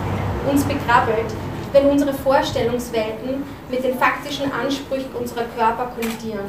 uns 0.50 0.64
begrabbelt, 0.64 1.28
wenn 1.74 1.88
unsere 1.88 2.14
Vorstellungswelten 2.14 3.44
mit 3.70 3.84
den 3.84 3.98
faktischen 3.98 4.50
Ansprüchen 4.54 5.12
unserer 5.20 5.44
Körper 5.58 5.92
kollidieren. 5.94 6.46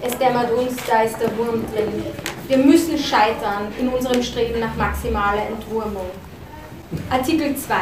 Es 0.00 0.18
dämmert 0.18 0.50
uns, 0.50 0.74
da 0.88 1.02
ist 1.02 1.20
der 1.20 1.36
Wurm 1.38 1.62
drin. 1.72 2.02
Wir 2.48 2.58
müssen 2.58 2.98
scheitern 2.98 3.68
in 3.78 3.88
unserem 3.88 4.20
Streben 4.20 4.58
nach 4.58 4.74
maximaler 4.74 5.46
Entwurmung. 5.46 6.10
Artikel 7.08 7.56
2. 7.56 7.74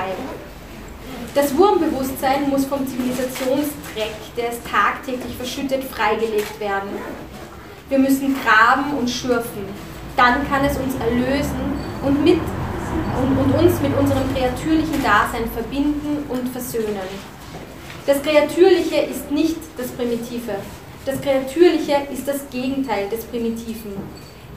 Das 1.35 1.57
Wurmbewusstsein 1.57 2.49
muss 2.49 2.64
vom 2.64 2.87
Zivilisationsdreck, 2.87 4.14
der 4.37 4.50
es 4.50 4.59
tagtäglich 4.62 5.37
verschüttet, 5.37 5.85
freigelegt 5.85 6.59
werden. 6.61 6.90
Wir 7.88 7.99
müssen 7.99 8.37
graben 8.45 8.95
und 8.99 9.09
schürfen. 9.09 9.64
Dann 10.17 10.49
kann 10.49 10.64
es 10.64 10.76
uns 10.76 10.95
erlösen 10.97 11.79
und, 12.05 12.23
mit, 12.23 12.38
und, 12.38 13.38
und 13.38 13.64
uns 13.64 13.81
mit 13.81 13.97
unserem 13.99 14.35
kreatürlichen 14.35 15.02
Dasein 15.02 15.50
verbinden 15.52 16.25
und 16.29 16.49
versöhnen. 16.49 17.09
Das 18.07 18.23
Kreatürliche 18.23 19.02
ist 19.02 19.31
nicht 19.31 19.59
das 19.76 19.88
Primitive. 19.88 20.55
Das 21.05 21.21
Kreatürliche 21.21 21.97
ist 22.12 22.29
das 22.29 22.49
Gegenteil 22.50 23.09
des 23.09 23.25
Primitiven. 23.25 23.93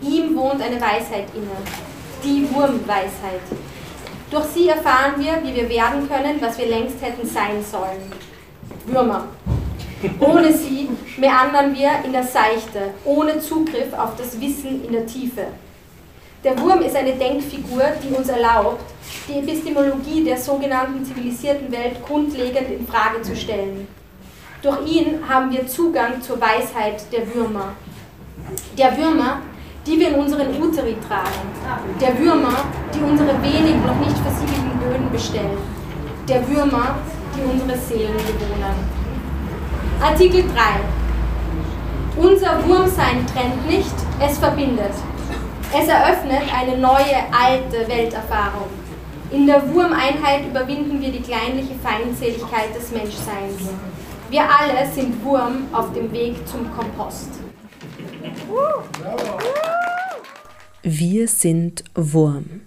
Ihm 0.02 0.36
wohnt 0.36 0.62
eine 0.62 0.80
Weisheit 0.82 1.28
inne, 1.34 1.58
die 2.24 2.48
Wurmweisheit. 2.54 3.42
Durch 4.34 4.46
sie 4.46 4.68
erfahren 4.68 5.14
wir, 5.18 5.44
wie 5.44 5.56
wir 5.56 5.70
werden 5.70 6.10
können, 6.10 6.42
was 6.42 6.58
wir 6.58 6.66
längst 6.66 7.00
hätten 7.04 7.28
sein 7.28 7.64
sollen. 7.64 8.12
Würmer. 8.88 9.28
Ohne 10.20 10.52
sie 10.52 10.90
meandern 11.18 11.76
wir 11.76 11.92
in 12.04 12.12
der 12.12 12.24
Seichte, 12.24 12.96
ohne 13.06 13.40
Zugriff 13.40 13.94
auf 13.96 14.16
das 14.18 14.42
Wissen 14.42 14.84
in 14.84 14.92
der 14.92 15.06
Tiefe. 15.06 15.46
Der 16.44 16.60
Wurm 16.60 16.82
ist 16.82 16.96
eine 16.96 17.14
Denkfigur, 17.14 17.84
die 18.04 18.12
uns 18.12 18.28
erlaubt, 18.28 18.82
die 19.28 19.38
Epistemologie 19.38 20.24
der 20.24 20.38
sogenannten 20.38 21.06
zivilisierten 21.06 21.72
Welt 21.72 22.04
grundlegend 22.04 22.72
in 22.72 22.88
Frage 22.88 23.22
zu 23.22 23.36
stellen. 23.36 23.88
Durch 24.64 24.84
ihn 24.88 25.30
haben 25.30 25.52
wir 25.52 25.68
Zugang 25.68 26.20
zur 26.24 26.42
Weisheit 26.42 27.04
der 27.12 27.32
Würmer. 27.36 27.74
Der 28.80 28.98
Würmer, 28.98 29.42
die 29.86 30.00
wir 30.00 30.10
in 30.10 30.16
unseren 30.16 30.48
Uteri 30.62 30.96
tragen. 31.08 31.48
Der 32.00 32.18
Würmer, 32.18 32.56
die 32.94 33.00
unsere 33.00 33.34
wenig 33.42 33.76
noch 33.86 34.00
nicht 34.00 34.18
versiegelten 34.18 34.80
Böden 34.80 35.12
bestellen. 35.12 35.58
Der 36.28 36.48
Würmer, 36.48 36.96
die 37.36 37.42
unsere 37.42 37.78
Seelen 37.78 38.16
bewohnen. 38.16 39.04
Artikel 40.02 40.44
3. 40.44 40.80
Unser 42.16 42.66
Wurmsein 42.68 43.26
trennt 43.28 43.68
nicht, 43.68 43.94
es 44.22 44.38
verbindet. 44.38 44.94
Es 45.74 45.88
eröffnet 45.88 46.44
eine 46.56 46.78
neue, 46.78 47.18
alte 47.32 47.88
Welterfahrung. 47.88 48.70
In 49.32 49.48
der 49.48 49.68
Wurmeinheit 49.74 50.46
überwinden 50.46 51.02
wir 51.02 51.12
die 51.12 51.22
kleinliche 51.22 51.74
Feindseligkeit 51.82 52.76
des 52.76 52.92
Menschseins. 52.92 53.68
Wir 54.30 54.44
alle 54.44 54.88
sind 54.94 55.24
Wurm 55.26 55.68
auf 55.74 55.92
dem 55.94 56.12
Weg 56.12 56.48
zum 56.48 56.72
Kompost. 56.76 57.32
Wir 60.82 61.28
sind 61.28 61.84
Wurm. 61.96 62.62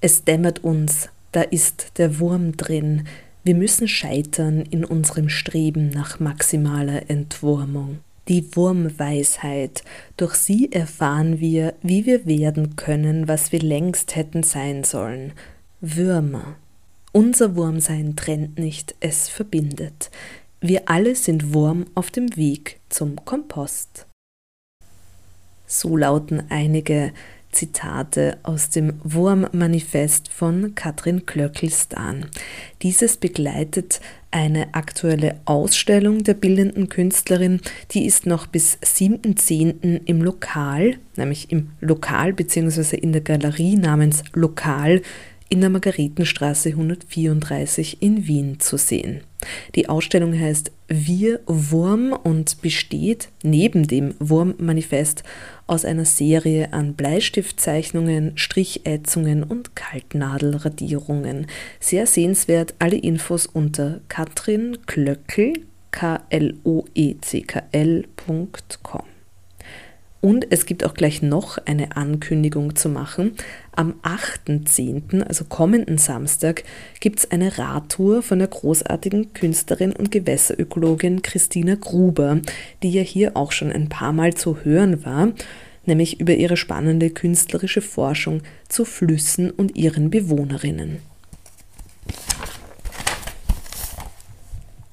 Es 0.00 0.24
dämmert 0.24 0.62
uns, 0.62 1.08
da 1.32 1.42
ist 1.42 1.98
der 1.98 2.20
Wurm 2.20 2.56
drin. 2.56 3.06
Wir 3.44 3.54
müssen 3.54 3.88
scheitern 3.88 4.60
in 4.60 4.84
unserem 4.84 5.28
Streben 5.28 5.88
nach 5.90 6.20
maximaler 6.20 7.08
Entwurmung. 7.08 8.00
Die 8.28 8.54
Wurmweisheit, 8.54 9.82
durch 10.16 10.34
sie 10.34 10.70
erfahren 10.70 11.40
wir, 11.40 11.74
wie 11.82 12.06
wir 12.06 12.26
werden 12.26 12.76
können, 12.76 13.26
was 13.26 13.50
wir 13.50 13.60
längst 13.60 14.14
hätten 14.14 14.42
sein 14.42 14.84
sollen. 14.84 15.32
Würmer. 15.80 16.56
Unser 17.12 17.56
Wurmsein 17.56 18.14
trennt 18.14 18.58
nicht, 18.58 18.94
es 19.00 19.28
verbindet. 19.28 20.10
Wir 20.60 20.82
alle 20.86 21.16
sind 21.16 21.52
Wurm 21.52 21.86
auf 21.94 22.10
dem 22.10 22.36
Weg 22.36 22.78
zum 22.88 23.16
Kompost. 23.24 24.06
So 25.74 25.96
lauten 25.96 26.42
einige 26.50 27.12
Zitate 27.50 28.36
aus 28.42 28.68
dem 28.68 29.00
Wurm-Manifest 29.04 30.30
von 30.30 30.74
Katrin 30.74 31.24
Klöckelstan. 31.24 32.26
Dieses 32.82 33.16
begleitet 33.16 34.02
eine 34.30 34.74
aktuelle 34.74 35.40
Ausstellung 35.46 36.24
der 36.24 36.34
bildenden 36.34 36.90
Künstlerin, 36.90 37.62
die 37.92 38.04
ist 38.04 38.26
noch 38.26 38.46
bis 38.46 38.76
7.10. 38.82 40.02
im 40.04 40.20
Lokal, 40.20 40.98
nämlich 41.16 41.50
im 41.50 41.70
Lokal 41.80 42.34
bzw. 42.34 42.94
in 42.94 43.12
der 43.12 43.22
Galerie 43.22 43.76
namens 43.76 44.24
Lokal 44.34 45.00
in 45.52 45.60
der 45.60 45.68
Margaretenstraße 45.68 46.70
134 46.70 48.00
in 48.00 48.26
Wien 48.26 48.58
zu 48.58 48.78
sehen. 48.78 49.20
Die 49.74 49.86
Ausstellung 49.86 50.32
heißt 50.32 50.72
Wir 50.88 51.40
Wurm 51.44 52.14
und 52.14 52.62
besteht 52.62 53.28
neben 53.42 53.86
dem 53.86 54.14
Wurmmanifest 54.18 55.24
aus 55.66 55.84
einer 55.84 56.06
Serie 56.06 56.72
an 56.72 56.94
Bleistiftzeichnungen, 56.94 58.32
Strichätzungen 58.36 59.42
und 59.42 59.76
Kaltnadelradierungen. 59.76 61.48
Sehr 61.80 62.06
sehenswert, 62.06 62.72
alle 62.78 62.96
Infos 62.96 63.44
unter 63.44 64.00
Katrin 64.08 64.78
Klöckel, 64.86 65.52
k 65.90 66.22
Und 70.22 70.46
es 70.50 70.66
gibt 70.66 70.84
auch 70.84 70.94
gleich 70.94 71.20
noch 71.20 71.58
eine 71.66 71.96
Ankündigung 71.96 72.76
zu 72.76 72.88
machen. 72.88 73.32
Am 73.74 73.94
8.10., 74.04 75.20
also 75.24 75.44
kommenden 75.44 75.98
Samstag, 75.98 76.62
gibt 77.00 77.18
es 77.18 77.30
eine 77.32 77.58
Radtour 77.58 78.22
von 78.22 78.38
der 78.38 78.46
großartigen 78.46 79.34
Künstlerin 79.34 79.90
und 79.92 80.12
Gewässerökologin 80.12 81.22
Christina 81.22 81.74
Gruber, 81.74 82.40
die 82.84 82.92
ja 82.92 83.02
hier 83.02 83.36
auch 83.36 83.50
schon 83.50 83.72
ein 83.72 83.88
paar 83.88 84.12
Mal 84.12 84.32
zu 84.34 84.64
hören 84.64 85.04
war. 85.04 85.32
nämlich 85.84 86.20
über 86.20 86.34
ihre 86.34 86.56
spannende 86.56 87.10
künstlerische 87.10 87.82
Forschung 87.82 88.42
zu 88.68 88.84
Flüssen 88.84 89.50
und 89.50 89.76
ihren 89.76 90.10
Bewohnerinnen. 90.10 90.98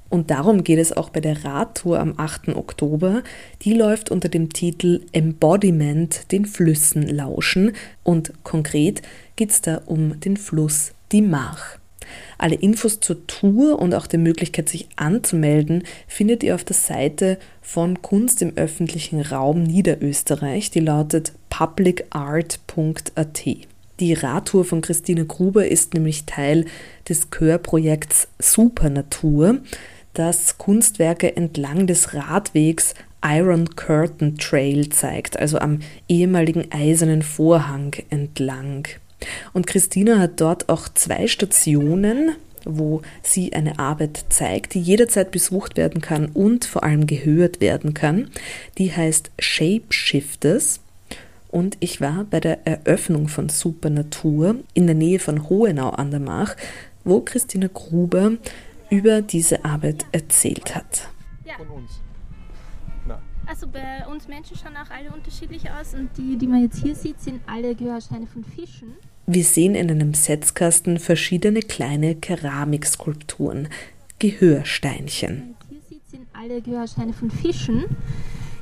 Und 0.09 0.31
darum 0.31 0.63
geht 0.63 0.79
es 0.79 0.95
auch 0.95 1.09
bei 1.09 1.21
der 1.21 1.45
Radtour 1.45 1.99
am 1.99 2.15
8. 2.17 2.49
Oktober. 2.49 3.21
Die 3.61 3.73
läuft 3.73 4.09
unter 4.09 4.27
dem 4.27 4.51
Titel 4.51 5.01
Embodiment 5.11 6.31
den 6.31 6.45
Flüssen 6.45 7.07
lauschen 7.07 7.73
und 8.03 8.33
konkret 8.43 9.03
geht 9.35 9.51
es 9.51 9.61
da 9.61 9.81
um 9.85 10.19
den 10.19 10.35
Fluss 10.35 10.93
die 11.11 11.21
Mach. 11.21 11.77
Alle 12.39 12.55
Infos 12.55 12.99
zur 12.99 13.27
Tour 13.27 13.77
und 13.79 13.93
auch 13.93 14.07
die 14.07 14.17
Möglichkeit, 14.17 14.67
sich 14.67 14.87
anzumelden, 14.95 15.83
findet 16.07 16.41
ihr 16.43 16.55
auf 16.55 16.63
der 16.63 16.75
Seite 16.75 17.37
von 17.61 18.01
Kunst 18.01 18.41
im 18.41 18.53
öffentlichen 18.55 19.21
Raum 19.21 19.61
Niederösterreich, 19.61 20.71
die 20.71 20.79
lautet 20.79 21.33
publicart.at. 21.49 23.45
Die 23.99 24.13
Radtour 24.13 24.63
von 24.63 24.81
Christine 24.81 25.25
Gruber 25.25 25.67
ist 25.67 25.93
nämlich 25.93 26.25
Teil 26.25 26.65
des 27.07 27.27
Chörprojekts 27.29 28.29
Supernatur 28.39 29.59
das 30.13 30.57
Kunstwerke 30.57 31.35
entlang 31.35 31.87
des 31.87 32.13
Radwegs 32.13 32.93
Iron 33.23 33.75
Curtain 33.75 34.37
Trail 34.37 34.89
zeigt, 34.89 35.37
also 35.37 35.59
am 35.59 35.79
ehemaligen 36.07 36.71
eisernen 36.71 37.21
Vorhang 37.21 37.93
entlang. 38.09 38.87
Und 39.53 39.67
Christina 39.67 40.19
hat 40.19 40.39
dort 40.39 40.69
auch 40.69 40.87
zwei 40.87 41.27
Stationen, 41.27 42.35
wo 42.65 43.01
sie 43.21 43.53
eine 43.53 43.79
Arbeit 43.79 44.25
zeigt, 44.29 44.73
die 44.73 44.81
jederzeit 44.81 45.31
besucht 45.31 45.77
werden 45.77 46.01
kann 46.01 46.27
und 46.27 46.65
vor 46.65 46.83
allem 46.83 47.07
gehört 47.07 47.61
werden 47.61 47.93
kann. 47.93 48.29
Die 48.77 48.91
heißt 48.91 49.31
Shapeshifters. 49.39 50.81
Und 51.49 51.77
ich 51.79 51.99
war 51.99 52.25
bei 52.29 52.39
der 52.39 52.67
Eröffnung 52.67 53.27
von 53.27 53.49
Supernatur 53.49 54.57
in 54.73 54.85
der 54.85 54.95
Nähe 54.95 55.19
von 55.19 55.49
Hohenau 55.49 55.89
an 55.89 56.11
der 56.11 56.19
Mach, 56.19 56.55
wo 57.03 57.21
Christina 57.21 57.67
Gruber 57.73 58.33
über 58.89 59.21
diese 59.21 59.63
Arbeit 59.65 60.05
erzählt 60.11 60.75
hat. 60.75 61.09
Ja. 61.45 61.55
Also 63.49 63.67
bei 63.67 64.05
uns 64.05 64.27
Menschen 64.27 64.55
schauen 64.55 64.77
auch 64.77 64.91
alle 64.91 65.11
unterschiedlich 65.11 65.71
aus 65.71 65.95
und 65.95 66.09
die, 66.15 66.37
die 66.37 66.45
man 66.45 66.61
jetzt 66.61 66.83
hier 66.83 66.93
sieht, 66.93 67.19
sind 67.19 67.41
alle 67.47 67.73
Gehörsteine 67.73 68.27
von 68.27 68.43
Fischen. 68.43 68.93
Wir 69.25 69.43
sehen 69.43 69.73
in 69.73 69.89
einem 69.89 70.13
Setzkasten 70.13 70.99
verschiedene 70.99 71.61
kleine 71.61 72.13
Keramikskulpturen, 72.13 73.67
Gehörsteinchen. 74.19 75.55
Hier 75.67 75.81
sieht, 75.89 76.07
sind 76.07 76.27
alle 76.31 76.61
Gehörsteine 76.61 77.11
von 77.11 77.31
Fischen, 77.31 77.85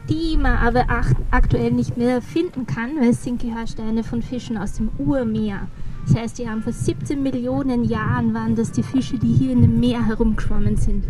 die 0.09 0.37
man 0.37 0.55
aber 0.55 0.85
aktuell 1.31 1.71
nicht 1.71 1.97
mehr 1.97 2.21
finden 2.21 2.65
kann, 2.65 2.95
weil 2.97 3.09
es 3.09 3.25
sind 3.25 3.41
Gehörsteine 3.41 4.05
von 4.05 4.21
Fischen 4.21 4.57
aus 4.57 4.73
dem 4.73 4.89
Urmeer. 4.97 5.67
Das 6.07 6.15
heißt, 6.15 6.39
die 6.39 6.49
haben 6.49 6.61
vor 6.63 6.71
17 6.71 7.21
Millionen 7.21 7.83
Jahren 7.83 8.33
waren 8.33 8.55
das 8.55 8.71
die 8.71 8.83
Fische, 8.83 9.17
die 9.17 9.33
hier 9.33 9.51
in 9.51 9.61
dem 9.61 9.79
Meer 9.79 10.05
herumgeschwommen 10.05 10.77
sind. 10.77 11.03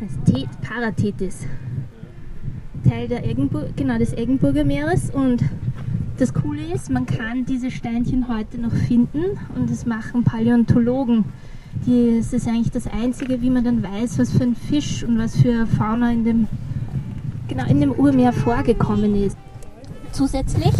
Das 0.00 0.32
Tet 0.32 0.48
Parathetis. 0.60 1.46
Teil 2.88 3.08
der 3.08 3.26
Eggenburg, 3.26 3.76
genau, 3.76 3.98
des 3.98 4.12
Eggenburger 4.12 4.64
Meeres 4.64 5.10
und 5.10 5.42
das 6.18 6.34
Coole 6.34 6.62
ist, 6.72 6.90
man 6.90 7.06
kann 7.06 7.44
diese 7.44 7.70
Steinchen 7.70 8.28
heute 8.28 8.60
noch 8.60 8.72
finden 8.72 9.38
und 9.56 9.70
das 9.70 9.86
machen 9.86 10.22
Paläontologen. 10.22 11.24
Das 11.86 12.32
ist 12.32 12.46
eigentlich 12.46 12.70
das 12.70 12.86
Einzige, 12.86 13.40
wie 13.40 13.50
man 13.50 13.64
dann 13.64 13.82
weiß, 13.82 14.18
was 14.18 14.30
für 14.30 14.44
ein 14.44 14.54
Fisch 14.54 15.02
und 15.02 15.18
was 15.18 15.36
für 15.36 15.66
Fauna 15.66 16.12
in 16.12 16.24
dem, 16.24 16.46
genau, 17.48 17.66
in 17.66 17.80
dem 17.80 17.92
Urmeer 17.92 18.32
vorgekommen 18.32 19.16
ist. 19.16 19.36
Zusätzlich 20.12 20.74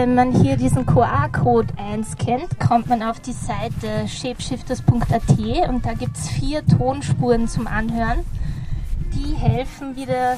wenn 0.00 0.16
man 0.16 0.42
hier 0.42 0.56
diesen 0.56 0.86
QR-Code 0.86 1.72
einscannt, 1.76 2.58
kommt 2.58 2.88
man 2.88 3.00
auf 3.02 3.20
die 3.20 3.32
Seite 3.32 4.08
shapeshifters.at 4.08 5.68
und 5.68 5.86
da 5.86 5.94
gibt 5.94 6.16
es 6.16 6.28
vier 6.30 6.66
Tonspuren 6.66 7.46
zum 7.46 7.68
Anhören. 7.68 8.24
Die 9.14 9.36
helfen 9.36 9.94
wieder 9.94 10.36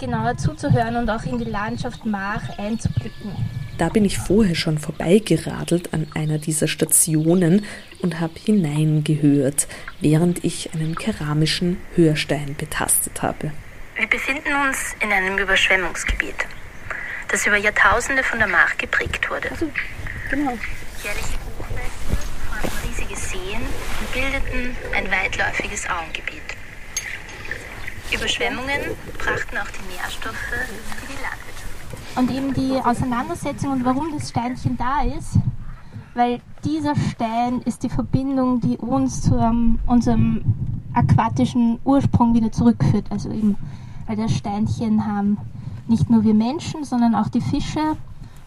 genauer 0.00 0.36
zuzuhören 0.36 0.96
und 0.96 1.08
auch 1.08 1.22
in 1.22 1.38
die 1.38 1.44
Landschaft 1.44 2.04
Mach 2.04 2.58
einzublicken. 2.58 3.30
Da 3.78 3.88
bin 3.88 4.04
ich 4.04 4.18
vorher 4.18 4.56
schon 4.56 4.78
vorbeigeradelt 4.78 5.94
an 5.94 6.08
einer 6.14 6.38
dieser 6.38 6.66
Stationen 6.66 7.64
und 8.02 8.18
habe 8.18 8.34
hineingehört, 8.36 9.68
während 10.00 10.44
ich 10.44 10.74
einen 10.74 10.96
keramischen 10.96 11.76
Hörstein 11.94 12.56
betastet 12.58 13.22
habe. 13.22 13.52
Wir 13.96 14.08
befinden 14.08 14.52
uns 14.66 14.96
in 15.00 15.12
einem 15.12 15.38
Überschwemmungsgebiet 15.38 16.46
das 17.32 17.46
über 17.46 17.56
Jahrtausende 17.56 18.22
von 18.22 18.38
der 18.38 18.46
Mach 18.46 18.76
geprägt 18.76 19.28
wurde. 19.30 19.50
Also, 19.50 19.66
genau. 20.30 20.52
Jährliche 21.02 21.38
Hochwässer 21.58 22.22
formen 22.46 22.78
riesige 22.86 23.16
Seen 23.16 23.60
und 24.00 24.12
bildeten 24.12 24.76
ein 24.94 25.10
weitläufiges 25.10 25.88
Auengebiet. 25.88 26.42
Überschwemmungen 28.12 28.80
brachten 29.18 29.56
auch 29.56 29.70
die 29.70 29.94
Nährstoffe 29.94 30.36
für 30.36 31.06
die 31.06 31.18
Landwirtschaft. 31.22 32.16
Und 32.16 32.30
eben 32.30 32.52
die 32.52 32.78
Auseinandersetzung 32.84 33.72
und 33.72 33.84
warum 33.86 34.12
das 34.16 34.28
Steinchen 34.28 34.76
da 34.76 35.02
ist, 35.02 35.38
weil 36.14 36.42
dieser 36.62 36.94
Stein 36.94 37.62
ist 37.62 37.82
die 37.82 37.88
Verbindung, 37.88 38.60
die 38.60 38.76
uns 38.76 39.22
zu 39.22 39.34
um, 39.34 39.80
unserem 39.86 40.44
aquatischen 40.92 41.80
Ursprung 41.84 42.34
wieder 42.34 42.52
zurückführt. 42.52 43.06
Also 43.08 43.30
eben, 43.30 43.56
weil 44.06 44.16
das 44.16 44.32
Steinchen 44.32 45.06
haben 45.06 45.38
nicht 45.88 46.10
nur 46.10 46.24
wir 46.24 46.34
Menschen, 46.34 46.84
sondern 46.84 47.14
auch 47.14 47.28
die 47.28 47.40
Fische. 47.40 47.96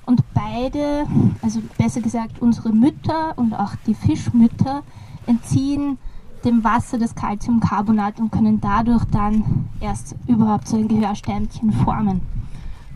Und 0.05 0.21
beide, 0.33 1.05
also 1.41 1.61
besser 1.77 2.01
gesagt 2.01 2.39
unsere 2.39 2.71
Mütter 2.71 3.37
und 3.37 3.53
auch 3.53 3.73
die 3.87 3.95
Fischmütter, 3.95 4.83
entziehen 5.25 5.97
dem 6.43 6.63
Wasser 6.63 6.99
das 6.99 7.15
Calciumcarbonat 7.15 8.19
und 8.19 8.31
können 8.31 8.61
dadurch 8.61 9.03
dann 9.05 9.67
erst 9.79 10.15
überhaupt 10.27 10.67
so 10.67 10.77
ein 10.77 10.87
Gehörsteinchen 10.87 11.71
formen. 11.71 12.21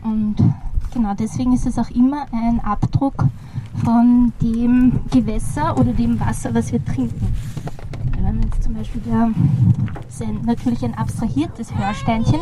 Und 0.02 0.36
genau 0.92 1.14
deswegen 1.14 1.52
ist 1.52 1.66
es 1.66 1.78
auch 1.78 1.90
immer 1.90 2.26
ein 2.32 2.60
Abdruck 2.60 3.26
von 3.84 4.32
dem 4.40 5.00
Gewässer 5.10 5.76
oder 5.78 5.92
dem 5.92 6.18
Wasser, 6.20 6.54
was 6.54 6.72
wir 6.72 6.84
trinken. 6.84 7.34
Wenn 8.14 8.22
man 8.22 8.42
jetzt 8.42 8.62
zum 8.62 8.74
Beispiel, 8.74 9.02
da 9.04 9.30
ist 10.08 10.22
ein, 10.22 10.42
natürlich 10.44 10.84
ein 10.84 10.94
abstrahiertes 10.94 11.74
Hörsteinchen, 11.74 12.40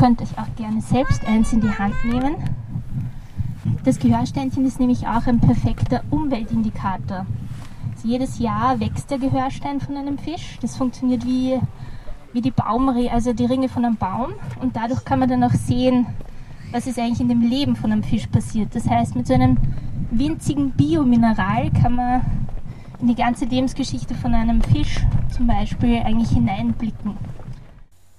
könnt 0.00 0.22
euch 0.22 0.38
auch 0.38 0.56
gerne 0.56 0.80
selbst 0.80 1.26
eins 1.26 1.52
in 1.52 1.60
die 1.60 1.70
Hand 1.70 1.92
nehmen. 2.06 2.36
Das 3.84 3.98
Gehörsteinchen 3.98 4.64
ist 4.64 4.80
nämlich 4.80 5.06
auch 5.06 5.26
ein 5.26 5.40
perfekter 5.40 6.02
Umweltindikator. 6.08 7.26
Also 7.92 8.08
jedes 8.08 8.38
Jahr 8.38 8.80
wächst 8.80 9.10
der 9.10 9.18
Gehörstein 9.18 9.78
von 9.78 9.98
einem 9.98 10.16
Fisch. 10.16 10.58
Das 10.62 10.78
funktioniert 10.78 11.26
wie, 11.26 11.60
wie 12.32 12.40
die 12.40 12.50
Baumringe, 12.50 13.12
also 13.12 13.34
die 13.34 13.44
Ringe 13.44 13.68
von 13.68 13.84
einem 13.84 13.96
Baum. 13.96 14.32
Und 14.62 14.74
dadurch 14.74 15.04
kann 15.04 15.18
man 15.18 15.28
dann 15.28 15.44
auch 15.44 15.52
sehen, 15.52 16.06
was 16.72 16.86
ist 16.86 16.98
eigentlich 16.98 17.20
in 17.20 17.28
dem 17.28 17.42
Leben 17.42 17.76
von 17.76 17.92
einem 17.92 18.02
Fisch 18.02 18.26
passiert. 18.26 18.74
Das 18.74 18.88
heißt, 18.88 19.14
mit 19.16 19.26
so 19.26 19.34
einem 19.34 19.58
winzigen 20.12 20.70
Biomineral 20.70 21.70
kann 21.72 21.96
man 21.96 22.22
in 23.02 23.08
die 23.08 23.14
ganze 23.14 23.44
Lebensgeschichte 23.44 24.14
von 24.14 24.32
einem 24.32 24.62
Fisch 24.62 25.04
zum 25.28 25.46
Beispiel 25.46 25.98
eigentlich 25.98 26.30
hineinblicken. 26.30 27.29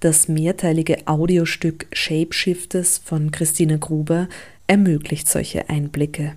Das 0.02 0.26
mehrteilige 0.26 1.06
Audiostück 1.06 1.86
Shapeshifters 1.92 2.98
von 2.98 3.30
Christine 3.30 3.78
Gruber 3.78 4.26
ermöglicht 4.66 5.28
solche 5.28 5.70
Einblicke. 5.70 6.32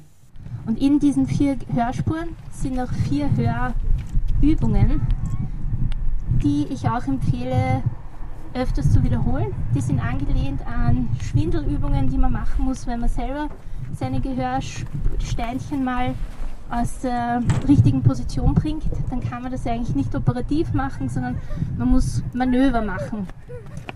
Und 0.68 0.80
in 0.80 1.00
diesen 1.00 1.26
vier 1.26 1.58
Hörspuren 1.74 2.36
sind 2.52 2.76
noch 2.76 2.94
vier 3.10 3.28
Hörübungen, 3.36 5.02
die 6.44 6.68
ich 6.70 6.88
auch 6.88 7.08
empfehle, 7.08 7.82
öfters 8.54 8.94
zu 8.94 9.04
wiederholen. 9.04 9.52
Die 9.74 9.82
sind 9.82 10.00
angelehnt 10.00 10.62
an 10.68 11.10
Schwindelübungen, 11.24 12.08
die 12.08 12.20
man 12.20 12.34
machen 12.34 12.66
muss, 12.66 12.86
wenn 12.86 13.00
man 13.00 13.10
selber 13.10 13.50
seine 13.96 14.22
Gehörsteinchen 14.22 15.84
mal 15.84 16.14
aus 16.70 17.00
der 17.04 17.44
richtigen 17.68 18.02
Position 18.02 18.54
bringt, 18.54 18.84
dann 19.10 19.22
kann 19.22 19.44
man 19.44 19.52
das 19.52 19.66
eigentlich 19.68 19.96
nicht 19.96 20.16
operativ 20.16 20.74
machen, 20.74 21.10
sondern 21.10 21.38
man 21.78 21.90
muss 21.90 22.24
Manöver 22.34 22.82
machen, 22.82 23.28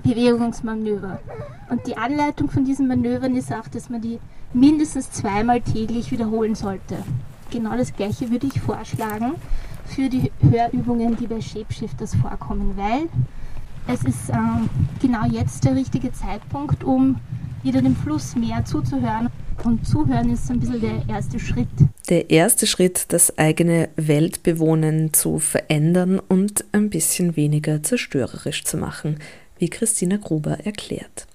Bewegungsmanöver. 0.03 1.19
Und 1.69 1.87
die 1.87 1.97
Anleitung 1.97 2.49
von 2.49 2.65
diesen 2.65 2.87
Manövern 2.87 3.35
ist 3.35 3.53
auch, 3.53 3.67
dass 3.67 3.89
man 3.89 4.01
die 4.01 4.19
mindestens 4.53 5.11
zweimal 5.11 5.61
täglich 5.61 6.11
wiederholen 6.11 6.55
sollte. 6.55 6.97
Genau 7.51 7.75
das 7.75 7.95
gleiche 7.95 8.29
würde 8.29 8.47
ich 8.47 8.61
vorschlagen 8.61 9.33
für 9.85 10.09
die 10.09 10.31
Hörübungen, 10.41 11.15
die 11.17 11.27
bei 11.27 11.41
Shapeshifters 11.41 12.15
vorkommen, 12.15 12.73
weil 12.75 13.09
es 13.87 14.03
ist 14.03 14.29
äh, 14.29 14.35
genau 15.01 15.25
jetzt 15.25 15.63
der 15.63 15.75
richtige 15.75 16.11
Zeitpunkt, 16.11 16.83
um 16.83 17.15
wieder 17.63 17.81
dem 17.81 17.95
Fluss 17.95 18.35
mehr 18.35 18.63
zuzuhören. 18.65 19.29
Und 19.63 19.85
zuhören 19.85 20.31
ist 20.31 20.49
ein 20.49 20.59
bisschen 20.59 20.81
der 20.81 21.03
erste 21.09 21.39
Schritt. 21.39 21.67
Der 22.09 22.29
erste 22.29 22.65
Schritt, 22.65 23.05
das 23.09 23.37
eigene 23.37 23.89
Weltbewohnen 23.97 25.13
zu 25.13 25.39
verändern 25.39 26.19
und 26.19 26.63
ein 26.71 26.89
bisschen 26.89 27.35
weniger 27.35 27.83
zerstörerisch 27.83 28.63
zu 28.63 28.77
machen, 28.77 29.19
wie 29.57 29.69
Christina 29.69 30.17
Gruber 30.17 30.65
erklärt. 30.65 31.27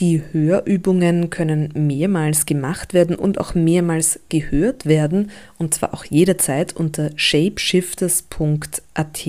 Die 0.00 0.22
Hörübungen 0.32 1.30
können 1.30 1.70
mehrmals 1.74 2.46
gemacht 2.46 2.94
werden 2.94 3.16
und 3.16 3.38
auch 3.38 3.54
mehrmals 3.54 4.20
gehört 4.28 4.86
werden, 4.86 5.30
und 5.58 5.74
zwar 5.74 5.92
auch 5.92 6.04
jederzeit 6.04 6.76
unter 6.76 7.10
shapeshifters.at. 7.16 9.26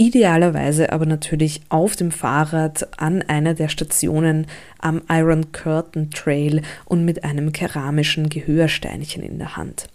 Idealerweise 0.00 0.94
aber 0.94 1.04
natürlich 1.04 1.60
auf 1.68 1.94
dem 1.94 2.10
Fahrrad 2.10 2.88
an 2.98 3.20
einer 3.20 3.52
der 3.52 3.68
Stationen 3.68 4.46
am 4.78 5.02
Iron 5.10 5.52
Curtain 5.52 6.10
Trail 6.10 6.62
und 6.86 7.04
mit 7.04 7.22
einem 7.22 7.52
keramischen 7.52 8.30
Gehörsteinchen 8.30 9.22
in 9.22 9.36
der 9.36 9.58
Hand. 9.58 9.88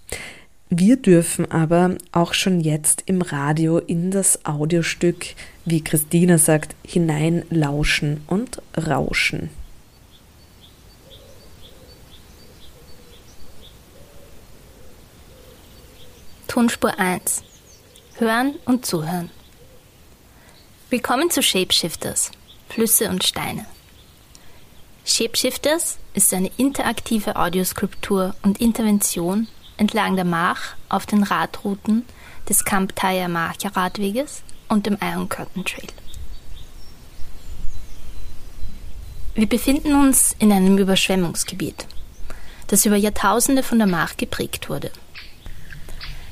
Wir 0.69 0.97
dürfen 0.97 1.49
aber 1.49 1.95
auch 2.11 2.35
schon 2.35 2.59
jetzt 2.59 3.01
im 3.07 3.23
Radio 3.23 3.79
in 3.79 4.11
das 4.11 4.45
Audiostück, 4.45 5.25
wie 5.65 5.83
Christina 5.83 6.37
sagt, 6.37 6.75
hineinlauschen 6.85 8.21
und 8.27 8.61
rauschen. 8.77 9.49
Tonspur 16.47 16.99
1. 16.99 17.41
Hören 18.19 18.53
und 18.65 18.85
zuhören. 18.85 19.31
Willkommen 20.91 21.31
zu 21.31 21.41
Shapeshifters, 21.41 22.29
Flüsse 22.69 23.09
und 23.09 23.23
Steine. 23.23 23.65
Shapeshifters 25.03 25.97
ist 26.13 26.31
eine 26.31 26.51
interaktive 26.57 27.37
Audioskulptur 27.37 28.35
und 28.43 28.61
Intervention 28.61 29.47
entlang 29.77 30.15
der 30.15 30.25
Mach 30.25 30.75
auf 30.87 31.07
den 31.07 31.23
Radrouten 31.23 32.05
des 32.47 32.65
Camp 32.65 32.95
Taya 32.95 33.27
Marcha 33.27 33.69
Radweges 33.69 34.43
und 34.69 34.85
dem 34.85 34.99
Iron 35.01 35.27
Curtain 35.27 35.65
Trail. 35.65 35.89
Wir 39.33 39.49
befinden 39.49 39.95
uns 39.95 40.35
in 40.37 40.51
einem 40.51 40.77
Überschwemmungsgebiet, 40.77 41.87
das 42.67 42.85
über 42.85 42.95
Jahrtausende 42.95 43.63
von 43.63 43.79
der 43.79 43.87
Mach 43.87 44.17
geprägt 44.17 44.69
wurde. 44.69 44.91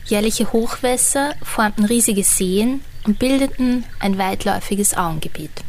Jährliche 0.06 0.54
Hochwässer 0.54 1.34
formten 1.42 1.86
riesige 1.86 2.24
Seen 2.24 2.82
und 3.04 3.20
bildeten 3.20 3.84
ein 4.00 4.18
weitläufiges 4.18 4.96
Auengebiet. 4.96 5.64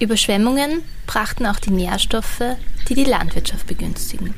Überschwemmungen 0.00 0.82
brachten 1.06 1.46
auch 1.46 1.58
die 1.58 1.70
Nährstoffe, 1.70 2.42
die 2.88 2.94
die 2.94 3.04
Landwirtschaft 3.04 3.66
begünstigen. 3.66 4.34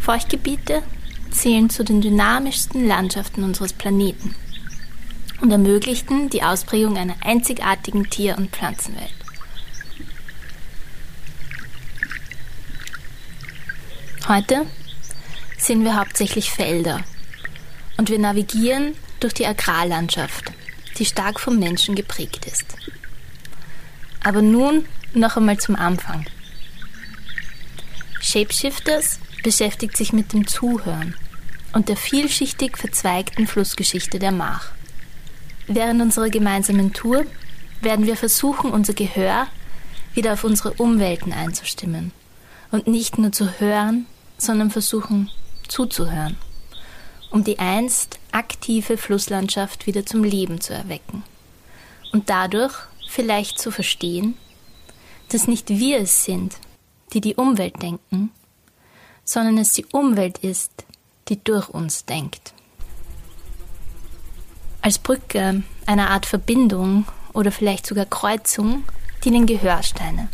Feuchtgebiete 0.00 0.82
zählen 1.30 1.70
zu 1.70 1.84
den 1.84 2.00
dynamischsten 2.00 2.86
Landschaften 2.86 3.44
unseres 3.44 3.72
Planeten 3.72 4.34
und 5.40 5.50
ermöglichten 5.50 6.28
die 6.30 6.42
Ausprägung 6.42 6.96
einer 6.96 7.16
einzigartigen 7.20 8.08
Tier- 8.08 8.36
und 8.36 8.50
Pflanzenwelt. 8.50 9.14
Heute 14.28 14.66
sehen 15.58 15.84
wir 15.84 15.98
hauptsächlich 15.98 16.50
Felder 16.50 17.00
und 17.96 18.10
wir 18.10 18.18
navigieren 18.18 18.94
durch 19.20 19.34
die 19.34 19.46
Agrarlandschaft, 19.46 20.52
die 20.98 21.04
stark 21.04 21.38
vom 21.38 21.58
Menschen 21.58 21.94
geprägt 21.94 22.46
ist. 22.46 22.76
Aber 24.22 24.42
nun 24.42 24.86
noch 25.14 25.36
einmal 25.36 25.58
zum 25.58 25.76
Anfang. 25.76 26.26
Shapeshifters 28.20 29.18
beschäftigt 29.42 29.96
sich 29.96 30.12
mit 30.12 30.32
dem 30.32 30.46
Zuhören 30.46 31.14
und 31.72 31.88
der 31.88 31.96
vielschichtig 31.96 32.76
verzweigten 32.76 33.46
Flussgeschichte 33.46 34.18
der 34.18 34.32
Mach. 34.32 34.70
Während 35.66 36.02
unserer 36.02 36.28
gemeinsamen 36.28 36.92
Tour 36.92 37.24
werden 37.80 38.06
wir 38.06 38.16
versuchen, 38.16 38.70
unser 38.70 38.92
Gehör 38.92 39.46
wieder 40.14 40.34
auf 40.34 40.44
unsere 40.44 40.72
Umwelten 40.74 41.32
einzustimmen 41.32 42.12
und 42.70 42.86
nicht 42.86 43.18
nur 43.18 43.32
zu 43.32 43.58
hören, 43.60 44.06
sondern 44.38 44.70
versuchen 44.70 45.30
zuzuhören, 45.68 46.36
um 47.30 47.44
die 47.44 47.58
einst 47.58 48.19
aktive 48.32 48.96
Flusslandschaft 48.96 49.86
wieder 49.86 50.06
zum 50.06 50.24
Leben 50.24 50.60
zu 50.60 50.72
erwecken 50.74 51.22
und 52.12 52.30
dadurch 52.30 52.74
vielleicht 53.08 53.58
zu 53.58 53.70
verstehen, 53.70 54.36
dass 55.28 55.46
nicht 55.46 55.68
wir 55.68 55.98
es 55.98 56.24
sind, 56.24 56.56
die 57.12 57.20
die 57.20 57.34
Umwelt 57.34 57.82
denken, 57.82 58.30
sondern 59.24 59.58
es 59.58 59.72
die 59.72 59.86
Umwelt 59.86 60.38
ist, 60.38 60.84
die 61.28 61.42
durch 61.42 61.68
uns 61.68 62.04
denkt. 62.04 62.52
Als 64.82 64.98
Brücke, 64.98 65.62
einer 65.86 66.10
Art 66.10 66.26
Verbindung 66.26 67.06
oder 67.32 67.52
vielleicht 67.52 67.86
sogar 67.86 68.06
Kreuzung 68.06 68.84
dienen 69.24 69.46
Gehörsteine. 69.46 70.28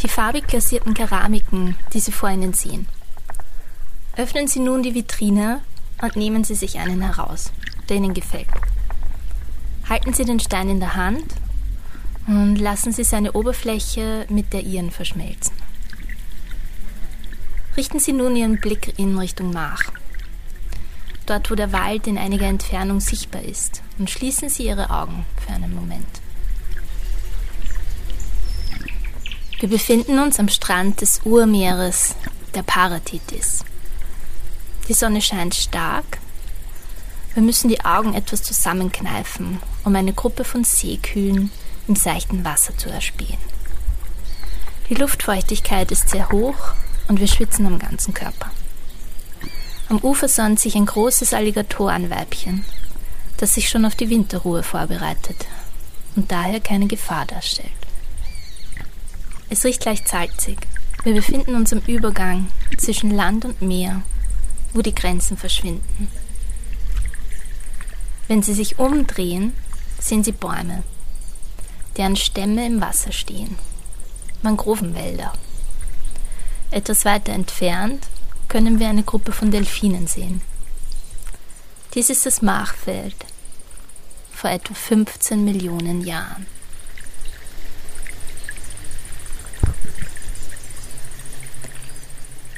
Die 0.00 0.08
farbig 0.08 0.46
glasierten 0.46 0.94
Keramiken, 0.94 1.76
die 1.94 2.00
Sie 2.00 2.12
vor 2.12 2.28
Ihnen 2.28 2.52
sehen. 2.52 2.86
Öffnen 4.16 4.46
Sie 4.46 4.60
nun 4.60 4.82
die 4.82 4.94
Vitrine 4.94 5.62
und 6.02 6.16
nehmen 6.16 6.44
Sie 6.44 6.54
sich 6.54 6.78
einen 6.78 7.02
heraus, 7.02 7.52
der 7.88 7.96
Ihnen 7.96 8.14
gefällt. 8.14 8.48
Halten 9.88 10.12
Sie 10.12 10.24
den 10.24 10.40
Stein 10.40 10.68
in 10.68 10.80
der 10.80 10.94
Hand 10.94 11.24
und 12.26 12.56
lassen 12.56 12.92
Sie 12.92 13.04
seine 13.04 13.32
Oberfläche 13.32 14.26
mit 14.28 14.52
der 14.52 14.62
Ihren 14.62 14.90
verschmelzen. 14.90 15.54
Richten 17.76 18.00
Sie 18.00 18.12
nun 18.12 18.36
Ihren 18.36 18.60
Blick 18.60 18.98
in 18.98 19.18
Richtung 19.18 19.52
Mach. 19.52 19.82
Dort, 21.26 21.50
wo 21.50 21.54
der 21.54 21.72
Wald 21.72 22.06
in 22.06 22.18
einiger 22.18 22.46
Entfernung 22.46 23.00
sichtbar 23.00 23.42
ist, 23.42 23.82
und 23.98 24.10
schließen 24.10 24.48
Sie 24.48 24.64
Ihre 24.64 24.90
Augen 24.90 25.26
für 25.44 25.52
einen 25.52 25.74
Moment. 25.74 26.06
Wir 29.58 29.68
befinden 29.68 30.18
uns 30.18 30.38
am 30.38 30.48
Strand 30.48 31.00
des 31.00 31.22
Urmeeres 31.24 32.14
der 32.54 32.62
Paratitis. 32.62 33.64
Die 34.88 34.94
Sonne 34.94 35.20
scheint 35.20 35.54
stark. 35.54 36.18
Wir 37.34 37.42
müssen 37.42 37.68
die 37.68 37.84
Augen 37.84 38.14
etwas 38.14 38.42
zusammenkneifen, 38.42 39.58
um 39.84 39.94
eine 39.96 40.12
Gruppe 40.12 40.44
von 40.44 40.64
Seekühen 40.64 41.50
im 41.88 41.96
seichten 41.96 42.44
Wasser 42.44 42.76
zu 42.76 42.88
erspähen. 42.88 43.38
Die 44.88 44.94
Luftfeuchtigkeit 44.94 45.90
ist 45.90 46.08
sehr 46.08 46.30
hoch 46.30 46.74
und 47.08 47.20
wir 47.20 47.26
schwitzen 47.26 47.66
am 47.66 47.78
ganzen 47.78 48.14
Körper. 48.14 48.50
Am 49.88 49.98
Ufer 49.98 50.28
sonnt 50.28 50.60
sich 50.60 50.76
ein 50.76 50.86
großes 50.86 51.34
Alligatorenweibchen, 51.34 52.64
das 53.36 53.54
sich 53.54 53.68
schon 53.68 53.84
auf 53.84 53.96
die 53.96 54.10
Winterruhe 54.10 54.62
vorbereitet 54.62 55.46
und 56.14 56.30
daher 56.30 56.60
keine 56.60 56.86
Gefahr 56.86 57.26
darstellt. 57.26 57.70
Es 59.50 59.64
riecht 59.64 59.84
leicht 59.84 60.08
salzig. 60.08 60.58
Wir 61.04 61.14
befinden 61.14 61.54
uns 61.54 61.72
am 61.72 61.82
Übergang 61.86 62.48
zwischen 62.78 63.10
Land 63.10 63.44
und 63.44 63.62
Meer, 63.62 64.02
wo 64.76 64.82
die 64.82 64.94
Grenzen 64.94 65.36
verschwinden. 65.38 66.08
Wenn 68.28 68.42
Sie 68.42 68.54
sich 68.54 68.78
umdrehen, 68.78 69.54
sehen 69.98 70.22
Sie 70.22 70.32
Bäume, 70.32 70.82
deren 71.96 72.16
Stämme 72.16 72.66
im 72.66 72.80
Wasser 72.80 73.12
stehen. 73.12 73.56
Mangrovenwälder. 74.42 75.32
Etwas 76.70 77.04
weiter 77.04 77.32
entfernt 77.32 78.06
können 78.48 78.78
wir 78.78 78.88
eine 78.88 79.02
Gruppe 79.02 79.32
von 79.32 79.50
Delfinen 79.50 80.06
sehen. 80.06 80.42
Dies 81.94 82.10
ist 82.10 82.26
das 82.26 82.42
Machfeld 82.42 83.16
vor 84.30 84.50
etwa 84.50 84.74
15 84.74 85.42
Millionen 85.42 86.02
Jahren. 86.04 86.46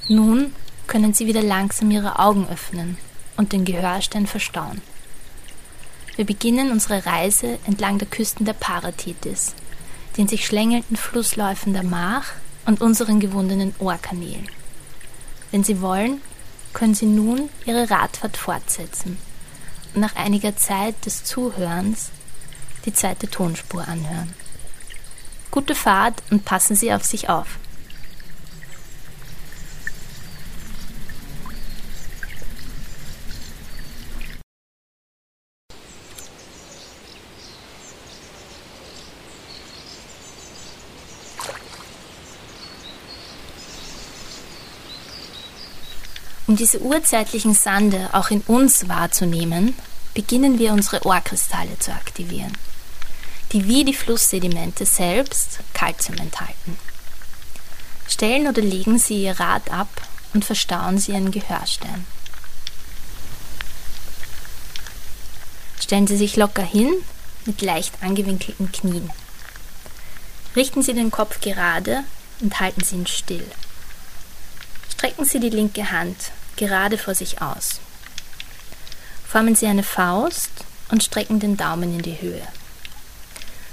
Nun 0.08 0.52
können 0.88 1.14
Sie 1.14 1.26
wieder 1.26 1.42
langsam 1.42 1.90
Ihre 1.90 2.18
Augen 2.18 2.48
öffnen 2.48 2.96
und 3.36 3.52
den 3.52 3.64
Gehörstein 3.64 4.26
verstauen. 4.26 4.82
Wir 6.16 6.26
beginnen 6.26 6.72
unsere 6.72 7.06
Reise 7.06 7.60
entlang 7.64 7.98
der 7.98 8.08
Küsten 8.08 8.44
der 8.44 8.54
Paratitis, 8.54 9.54
den 10.16 10.26
sich 10.26 10.44
schlängelnden 10.44 10.96
Flussläufen 10.96 11.74
der 11.74 11.84
Mach 11.84 12.32
und 12.66 12.80
unseren 12.80 13.20
gewundenen 13.20 13.72
Ohrkanälen. 13.78 14.48
Wenn 15.52 15.62
Sie 15.62 15.80
wollen, 15.80 16.20
können 16.72 16.94
Sie 16.94 17.06
nun 17.06 17.48
Ihre 17.64 17.88
Radfahrt 17.88 18.36
fortsetzen 18.36 19.18
und 19.94 20.00
nach 20.00 20.16
einiger 20.16 20.56
Zeit 20.56 21.06
des 21.06 21.22
Zuhörens 21.22 22.10
die 22.84 22.92
zweite 22.92 23.28
Tonspur 23.28 23.86
anhören. 23.86 24.34
Gute 25.50 25.74
Fahrt 25.74 26.22
und 26.30 26.44
passen 26.44 26.76
Sie 26.76 26.92
auf 26.92 27.04
sich 27.04 27.28
auf. 27.28 27.58
Diese 46.58 46.80
urzeitlichen 46.80 47.54
Sande 47.54 48.10
auch 48.12 48.30
in 48.30 48.40
uns 48.42 48.88
wahrzunehmen, 48.88 49.74
beginnen 50.14 50.58
wir 50.58 50.72
unsere 50.72 51.06
Ohrkristalle 51.06 51.78
zu 51.78 51.92
aktivieren. 51.92 52.52
die 53.52 53.66
wie 53.66 53.84
die 53.84 53.94
Flusssedimente 53.94 54.84
selbst 54.84 55.60
Kalzium 55.72 56.18
enthalten. 56.18 56.76
Stellen 58.06 58.46
oder 58.46 58.62
legen 58.62 58.98
Sie 58.98 59.24
Ihr 59.24 59.38
Rad 59.38 59.70
ab 59.70 59.88
und 60.34 60.44
verstauen 60.44 60.98
Sie 60.98 61.12
Ihren 61.12 61.30
Gehörstein. 61.30 62.06
Stellen 65.80 66.06
Sie 66.06 66.16
sich 66.16 66.36
locker 66.36 66.62
hin 66.62 66.92
mit 67.46 67.62
leicht 67.62 68.02
angewinkelten 68.02 68.70
Knien. 68.72 69.10
Richten 70.54 70.82
Sie 70.82 70.92
den 70.92 71.10
Kopf 71.10 71.40
gerade 71.40 72.04
und 72.40 72.60
halten 72.60 72.84
Sie 72.84 72.96
ihn 72.96 73.06
still. 73.06 73.46
Strecken 74.92 75.24
Sie 75.24 75.40
die 75.40 75.50
linke 75.50 75.90
Hand 75.90 76.32
gerade 76.58 76.98
vor 76.98 77.14
sich 77.14 77.40
aus. 77.40 77.80
Formen 79.26 79.54
Sie 79.54 79.66
eine 79.66 79.82
Faust 79.82 80.50
und 80.90 81.02
strecken 81.02 81.40
den 81.40 81.56
Daumen 81.56 81.94
in 81.94 82.02
die 82.02 82.20
Höhe. 82.20 82.46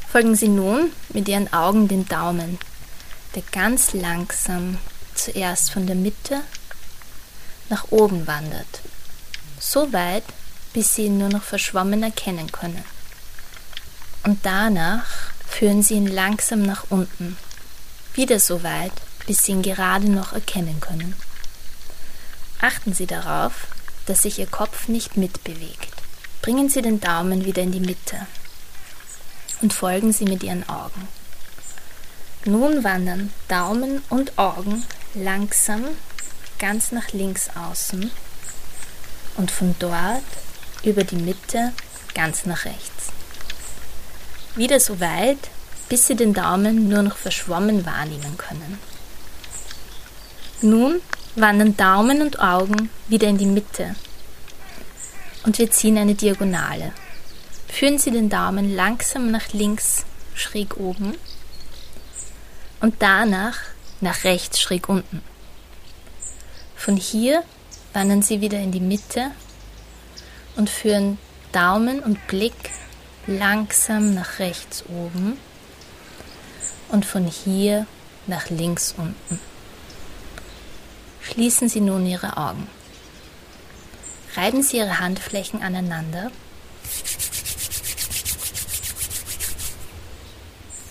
Folgen 0.09 0.35
Sie 0.35 0.47
nun 0.47 0.91
mit 1.09 1.27
Ihren 1.27 1.51
Augen 1.51 1.89
den 1.89 2.07
Daumen, 2.07 2.57
der 3.35 3.43
ganz 3.51 3.93
langsam 3.93 4.77
zuerst 5.13 5.71
von 5.71 5.87
der 5.87 5.95
Mitte 5.95 6.41
nach 7.69 7.91
oben 7.91 8.27
wandert, 8.27 8.81
so 9.59 9.91
weit, 9.91 10.23
bis 10.73 10.95
Sie 10.95 11.05
ihn 11.05 11.17
nur 11.17 11.29
noch 11.29 11.43
verschwommen 11.43 12.03
erkennen 12.03 12.51
können. 12.51 12.83
Und 14.23 14.45
danach 14.45 15.05
führen 15.47 15.83
Sie 15.83 15.95
ihn 15.95 16.07
langsam 16.07 16.61
nach 16.61 16.85
unten, 16.89 17.37
wieder 18.13 18.39
so 18.39 18.63
weit, 18.63 18.93
bis 19.25 19.43
Sie 19.43 19.51
ihn 19.51 19.61
gerade 19.61 20.09
noch 20.09 20.33
erkennen 20.33 20.79
können. 20.79 21.15
Achten 22.61 22.93
Sie 22.93 23.05
darauf, 23.05 23.67
dass 24.05 24.21
sich 24.23 24.39
Ihr 24.39 24.47
Kopf 24.47 24.87
nicht 24.87 25.17
mitbewegt. 25.17 25.89
Bringen 26.41 26.69
Sie 26.69 26.81
den 26.81 26.99
Daumen 26.99 27.45
wieder 27.45 27.63
in 27.63 27.71
die 27.71 27.79
Mitte 27.79 28.27
und 29.61 29.73
folgen 29.73 30.13
Sie 30.13 30.25
mit 30.25 30.43
Ihren 30.43 30.67
Augen. 30.69 31.07
Nun 32.45 32.83
wandern 32.83 33.33
Daumen 33.47 34.03
und 34.09 34.37
Augen 34.37 34.85
langsam 35.15 35.83
ganz 36.59 36.91
nach 36.91 37.11
links 37.11 37.49
außen 37.55 38.11
und 39.37 39.51
von 39.51 39.75
dort 39.79 40.23
über 40.83 41.03
die 41.03 41.15
Mitte 41.15 41.73
ganz 42.13 42.45
nach 42.45 42.65
rechts. 42.65 43.11
Wieder 44.55 44.79
so 44.79 44.99
weit, 44.99 45.49
bis 45.89 46.07
Sie 46.07 46.15
den 46.15 46.33
Daumen 46.33 46.87
nur 46.87 47.01
noch 47.01 47.17
verschwommen 47.17 47.85
wahrnehmen 47.85 48.37
können. 48.37 48.79
Nun 50.61 51.01
wandern 51.35 51.75
Daumen 51.75 52.21
und 52.21 52.39
Augen 52.39 52.89
wieder 53.07 53.27
in 53.27 53.37
die 53.37 53.45
Mitte 53.45 53.95
und 55.43 55.59
wir 55.59 55.69
ziehen 55.69 55.97
eine 55.97 56.15
Diagonale. 56.15 56.93
Führen 57.67 57.99
Sie 57.99 58.11
den 58.11 58.29
Daumen 58.29 58.75
langsam 58.75 59.31
nach 59.31 59.51
links 59.53 60.05
schräg 60.33 60.77
oben 60.77 61.15
und 62.79 62.95
danach 62.99 63.57
nach 64.01 64.23
rechts 64.23 64.61
schräg 64.61 64.87
unten. 64.89 65.21
Von 66.75 66.97
hier 66.97 67.43
wandern 67.93 68.21
Sie 68.21 68.41
wieder 68.41 68.59
in 68.59 68.71
die 68.71 68.79
Mitte 68.79 69.31
und 70.55 70.69
führen 70.69 71.17
Daumen 71.51 71.99
und 71.99 72.27
Blick 72.27 72.71
langsam 73.27 74.13
nach 74.13 74.39
rechts 74.39 74.83
oben 74.87 75.37
und 76.89 77.05
von 77.05 77.25
hier 77.25 77.87
nach 78.27 78.49
links 78.49 78.93
unten. 78.97 79.39
Schließen 81.31 81.69
Sie 81.69 81.81
nun 81.81 82.05
Ihre 82.05 82.37
Augen. 82.37 82.67
Reiben 84.35 84.61
Sie 84.61 84.77
Ihre 84.77 84.99
Handflächen 84.99 85.61
aneinander 85.61 86.31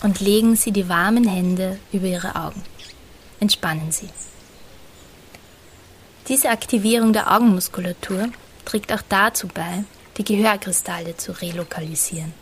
und 0.01 0.19
legen 0.19 0.55
Sie 0.55 0.71
die 0.71 0.89
warmen 0.89 1.27
Hände 1.27 1.79
über 1.91 2.07
Ihre 2.07 2.35
Augen. 2.35 2.61
Entspannen 3.39 3.91
Sie. 3.91 4.09
Diese 6.27 6.49
Aktivierung 6.49 7.13
der 7.13 7.31
Augenmuskulatur 7.31 8.29
trägt 8.65 8.91
auch 8.91 9.03
dazu 9.07 9.47
bei, 9.47 9.83
die 10.17 10.23
Gehörkristalle 10.23 11.15
zu 11.17 11.31
relokalisieren. 11.31 12.33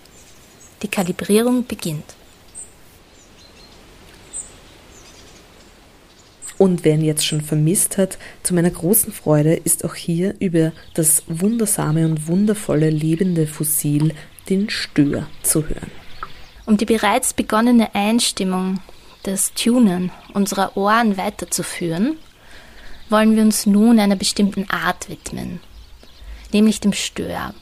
Die 0.81 0.87
Kalibrierung 0.87 1.65
beginnt. 1.65 2.15
Und 6.63 6.85
wer 6.85 6.93
ihn 6.93 7.03
jetzt 7.03 7.25
schon 7.25 7.41
vermisst 7.41 7.97
hat, 7.97 8.17
zu 8.41 8.53
meiner 8.53 8.69
großen 8.69 9.11
Freude 9.11 9.53
ist 9.53 9.83
auch 9.83 9.95
hier 9.95 10.33
über 10.39 10.71
das 10.93 11.23
wundersame 11.27 12.05
und 12.05 12.29
wundervolle 12.29 12.89
lebende 12.89 13.47
Fossil, 13.47 14.15
den 14.47 14.69
Stör, 14.69 15.27
zu 15.41 15.67
hören. 15.67 15.91
Um 16.65 16.77
die 16.77 16.85
bereits 16.85 17.33
begonnene 17.33 17.93
Einstimmung, 17.93 18.79
das 19.23 19.53
Tunen 19.53 20.09
unserer 20.33 20.77
Ohren 20.77 21.17
weiterzuführen, 21.17 22.15
wollen 23.09 23.35
wir 23.35 23.43
uns 23.43 23.65
nun 23.65 23.99
einer 23.99 24.15
bestimmten 24.15 24.69
Art 24.69 25.09
widmen, 25.09 25.59
nämlich 26.53 26.79
dem 26.79 26.93
Stör. 26.93 27.53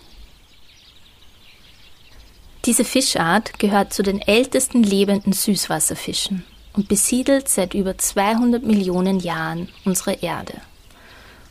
Diese 2.66 2.86
Fischart 2.86 3.58
gehört 3.58 3.94
zu 3.94 4.04
den 4.04 4.22
ältesten 4.22 4.84
lebenden 4.84 5.34
Süßwasserfischen 5.34 6.46
und 6.74 6.88
besiedelt 6.88 7.50
seit 7.50 7.74
über 7.74 7.98
200 7.98 8.64
Millionen 8.64 9.20
Jahren 9.20 9.70
unsere 9.86 10.14
Erde 10.14 10.62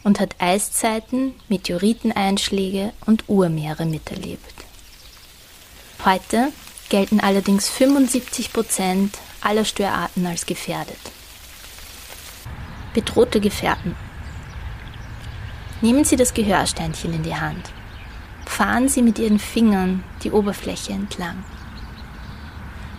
und 0.02 0.20
hat 0.20 0.37
Eiszeiten, 0.38 1.35
Meteoriteneinschläge 1.48 2.92
und 3.06 3.28
Urmeere 3.28 3.85
miterlebt. 3.85 4.54
Heute 6.04 6.52
gelten 6.88 7.20
allerdings 7.20 7.68
75 7.68 8.52
Prozent 8.52 9.18
aller 9.40 9.64
Störarten 9.64 10.26
als 10.26 10.46
gefährdet. 10.46 10.98
Bedrohte 12.94 13.40
Gefährten. 13.40 13.94
Nehmen 15.83 16.04
Sie 16.04 16.16
das 16.16 16.35
Gehörsteinchen 16.35 17.14
in 17.14 17.22
die 17.22 17.37
Hand. 17.37 17.70
Fahren 18.46 18.88
Sie 18.88 19.02
mit 19.02 19.18
Ihren 19.18 19.38
Fingern 19.38 20.02
die 20.24 20.33
Oberfläche 20.33 20.92
entlang. 20.92 21.44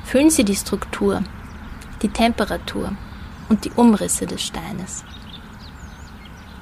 Fühlen 0.06 0.30
Sie 0.30 0.44
die 0.46 0.56
Struktur, 0.56 1.24
die 2.02 2.10
Temperatur 2.10 2.96
und 3.50 3.66
die 3.66 3.72
Umrisse 3.72 4.26
des 4.26 4.42
Steines. 4.42 5.04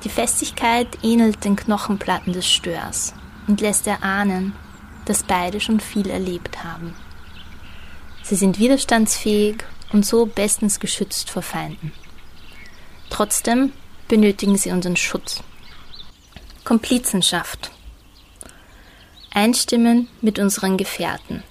Die 0.04 0.10
Festigkeit 0.10 0.88
ähnelt 1.04 1.44
den 1.44 1.56
Knochenplatten 1.56 2.34
des 2.34 2.48
Störs 2.48 3.14
und 3.48 3.62
lässt 3.62 3.86
erahnen, 3.88 4.54
dass 5.06 5.24
beide 5.24 5.60
schon 5.60 5.80
viel 5.80 6.10
erlebt 6.10 6.64
haben. 6.64 6.96
Sie 8.24 8.36
sind 8.36 8.60
widerstandsfähig 8.60 9.64
und 9.92 10.06
so 10.06 10.26
bestens 10.26 10.80
geschützt 10.80 11.30
vor 11.30 11.42
Feinden. 11.42 11.92
Trotzdem 13.10 13.74
benötigen 14.08 14.56
sie 14.58 14.72
unseren 14.72 14.96
Schutz. 14.96 15.42
Komplizenschaft. 16.64 17.72
Einstimmen 19.34 20.08
mit 20.22 20.38
unseren 20.38 20.78
Gefährten. 20.78 21.44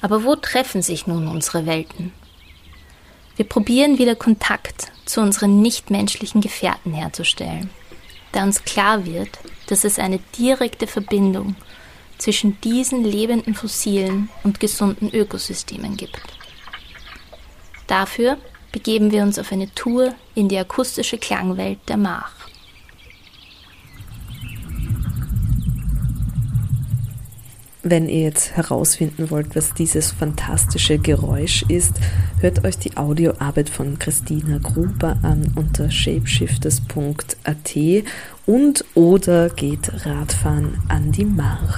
Aber 0.00 0.24
wo 0.24 0.36
treffen 0.36 0.82
sich 0.82 1.06
nun 1.06 1.28
unsere 1.28 1.66
Welten? 1.66 2.12
Wir 3.36 3.44
probieren 3.44 3.98
wieder 3.98 4.16
Kontakt 4.16 4.92
zu 5.04 5.20
unseren 5.20 5.60
nichtmenschlichen 5.60 6.40
Gefährten 6.40 6.92
herzustellen, 6.92 7.70
da 8.32 8.42
uns 8.42 8.64
klar 8.64 9.06
wird, 9.06 9.38
dass 9.66 9.84
es 9.84 9.98
eine 9.98 10.18
direkte 10.38 10.86
Verbindung 10.86 11.56
zwischen 12.18 12.60
diesen 12.60 13.02
lebenden 13.02 13.54
Fossilen 13.54 14.28
und 14.44 14.60
gesunden 14.60 15.10
Ökosystemen 15.10 15.96
gibt. 15.96 16.20
Dafür 17.86 18.36
begeben 18.72 19.10
wir 19.10 19.22
uns 19.22 19.38
auf 19.38 19.50
eine 19.52 19.74
Tour 19.74 20.14
in 20.34 20.48
die 20.48 20.58
akustische 20.58 21.18
Klangwelt 21.18 21.78
der 21.88 21.96
Mach. 21.96 22.39
Wenn 27.82 28.10
ihr 28.10 28.24
jetzt 28.24 28.58
herausfinden 28.58 29.30
wollt, 29.30 29.56
was 29.56 29.72
dieses 29.72 30.10
fantastische 30.10 30.98
Geräusch 30.98 31.62
ist, 31.68 31.94
hört 32.40 32.62
euch 32.64 32.76
die 32.76 32.98
Audioarbeit 32.98 33.70
von 33.70 33.98
Christina 33.98 34.58
Gruber 34.58 35.18
an 35.22 35.50
unter 35.56 35.90
shapeshifters.at 35.90 37.76
und 38.44 38.84
oder 38.94 39.48
geht 39.48 40.04
Radfahren 40.04 40.78
an 40.88 41.10
die 41.10 41.24
March. 41.24 41.74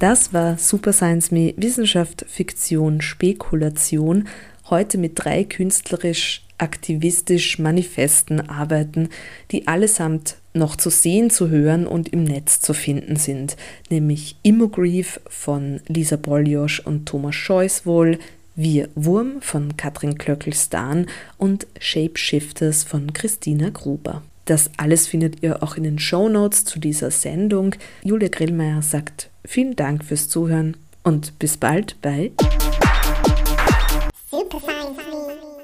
Das 0.00 0.34
war 0.34 0.58
Super 0.58 0.92
Science 0.92 1.30
Me 1.30 1.54
Wissenschaft, 1.56 2.26
Fiktion, 2.28 3.00
Spekulation. 3.00 4.28
Heute 4.68 4.98
mit 4.98 5.12
drei 5.14 5.44
künstlerisch, 5.44 6.42
aktivistisch 6.58 7.58
manifesten 7.58 8.50
Arbeiten, 8.50 9.08
die 9.50 9.66
allesamt 9.66 10.36
noch 10.56 10.76
zu 10.76 10.90
sehen, 10.90 11.30
zu 11.30 11.48
hören 11.48 11.86
und 11.86 12.08
im 12.08 12.24
Netz 12.24 12.60
zu 12.60 12.74
finden 12.74 13.16
sind, 13.16 13.56
nämlich 13.90 14.36
Immogrief 14.42 15.20
von 15.28 15.80
Lisa 15.86 16.16
Boljosch 16.16 16.80
und 16.80 17.06
Thomas 17.06 17.34
Scheuswohl, 17.34 18.18
Wir 18.54 18.88
Wurm 18.94 19.40
von 19.40 19.76
Katrin 19.76 20.18
Klöckl-Stan 20.18 21.06
und 21.38 21.66
Shapeshifters 21.78 22.84
von 22.84 23.12
Christina 23.12 23.70
Gruber. 23.70 24.22
Das 24.46 24.70
alles 24.76 25.08
findet 25.08 25.42
ihr 25.42 25.62
auch 25.62 25.76
in 25.76 25.82
den 25.82 25.98
Show 25.98 26.28
Notes 26.28 26.64
zu 26.64 26.78
dieser 26.78 27.10
Sendung. 27.10 27.74
Julia 28.02 28.28
Grillmeier 28.28 28.80
sagt 28.80 29.28
vielen 29.44 29.74
Dank 29.74 30.04
fürs 30.04 30.28
Zuhören 30.28 30.76
und 31.02 31.38
bis 31.38 31.56
bald 31.56 32.00
bei 32.00 32.30
Super 34.30 34.60
Science 34.60 34.96
Me. 34.96 35.55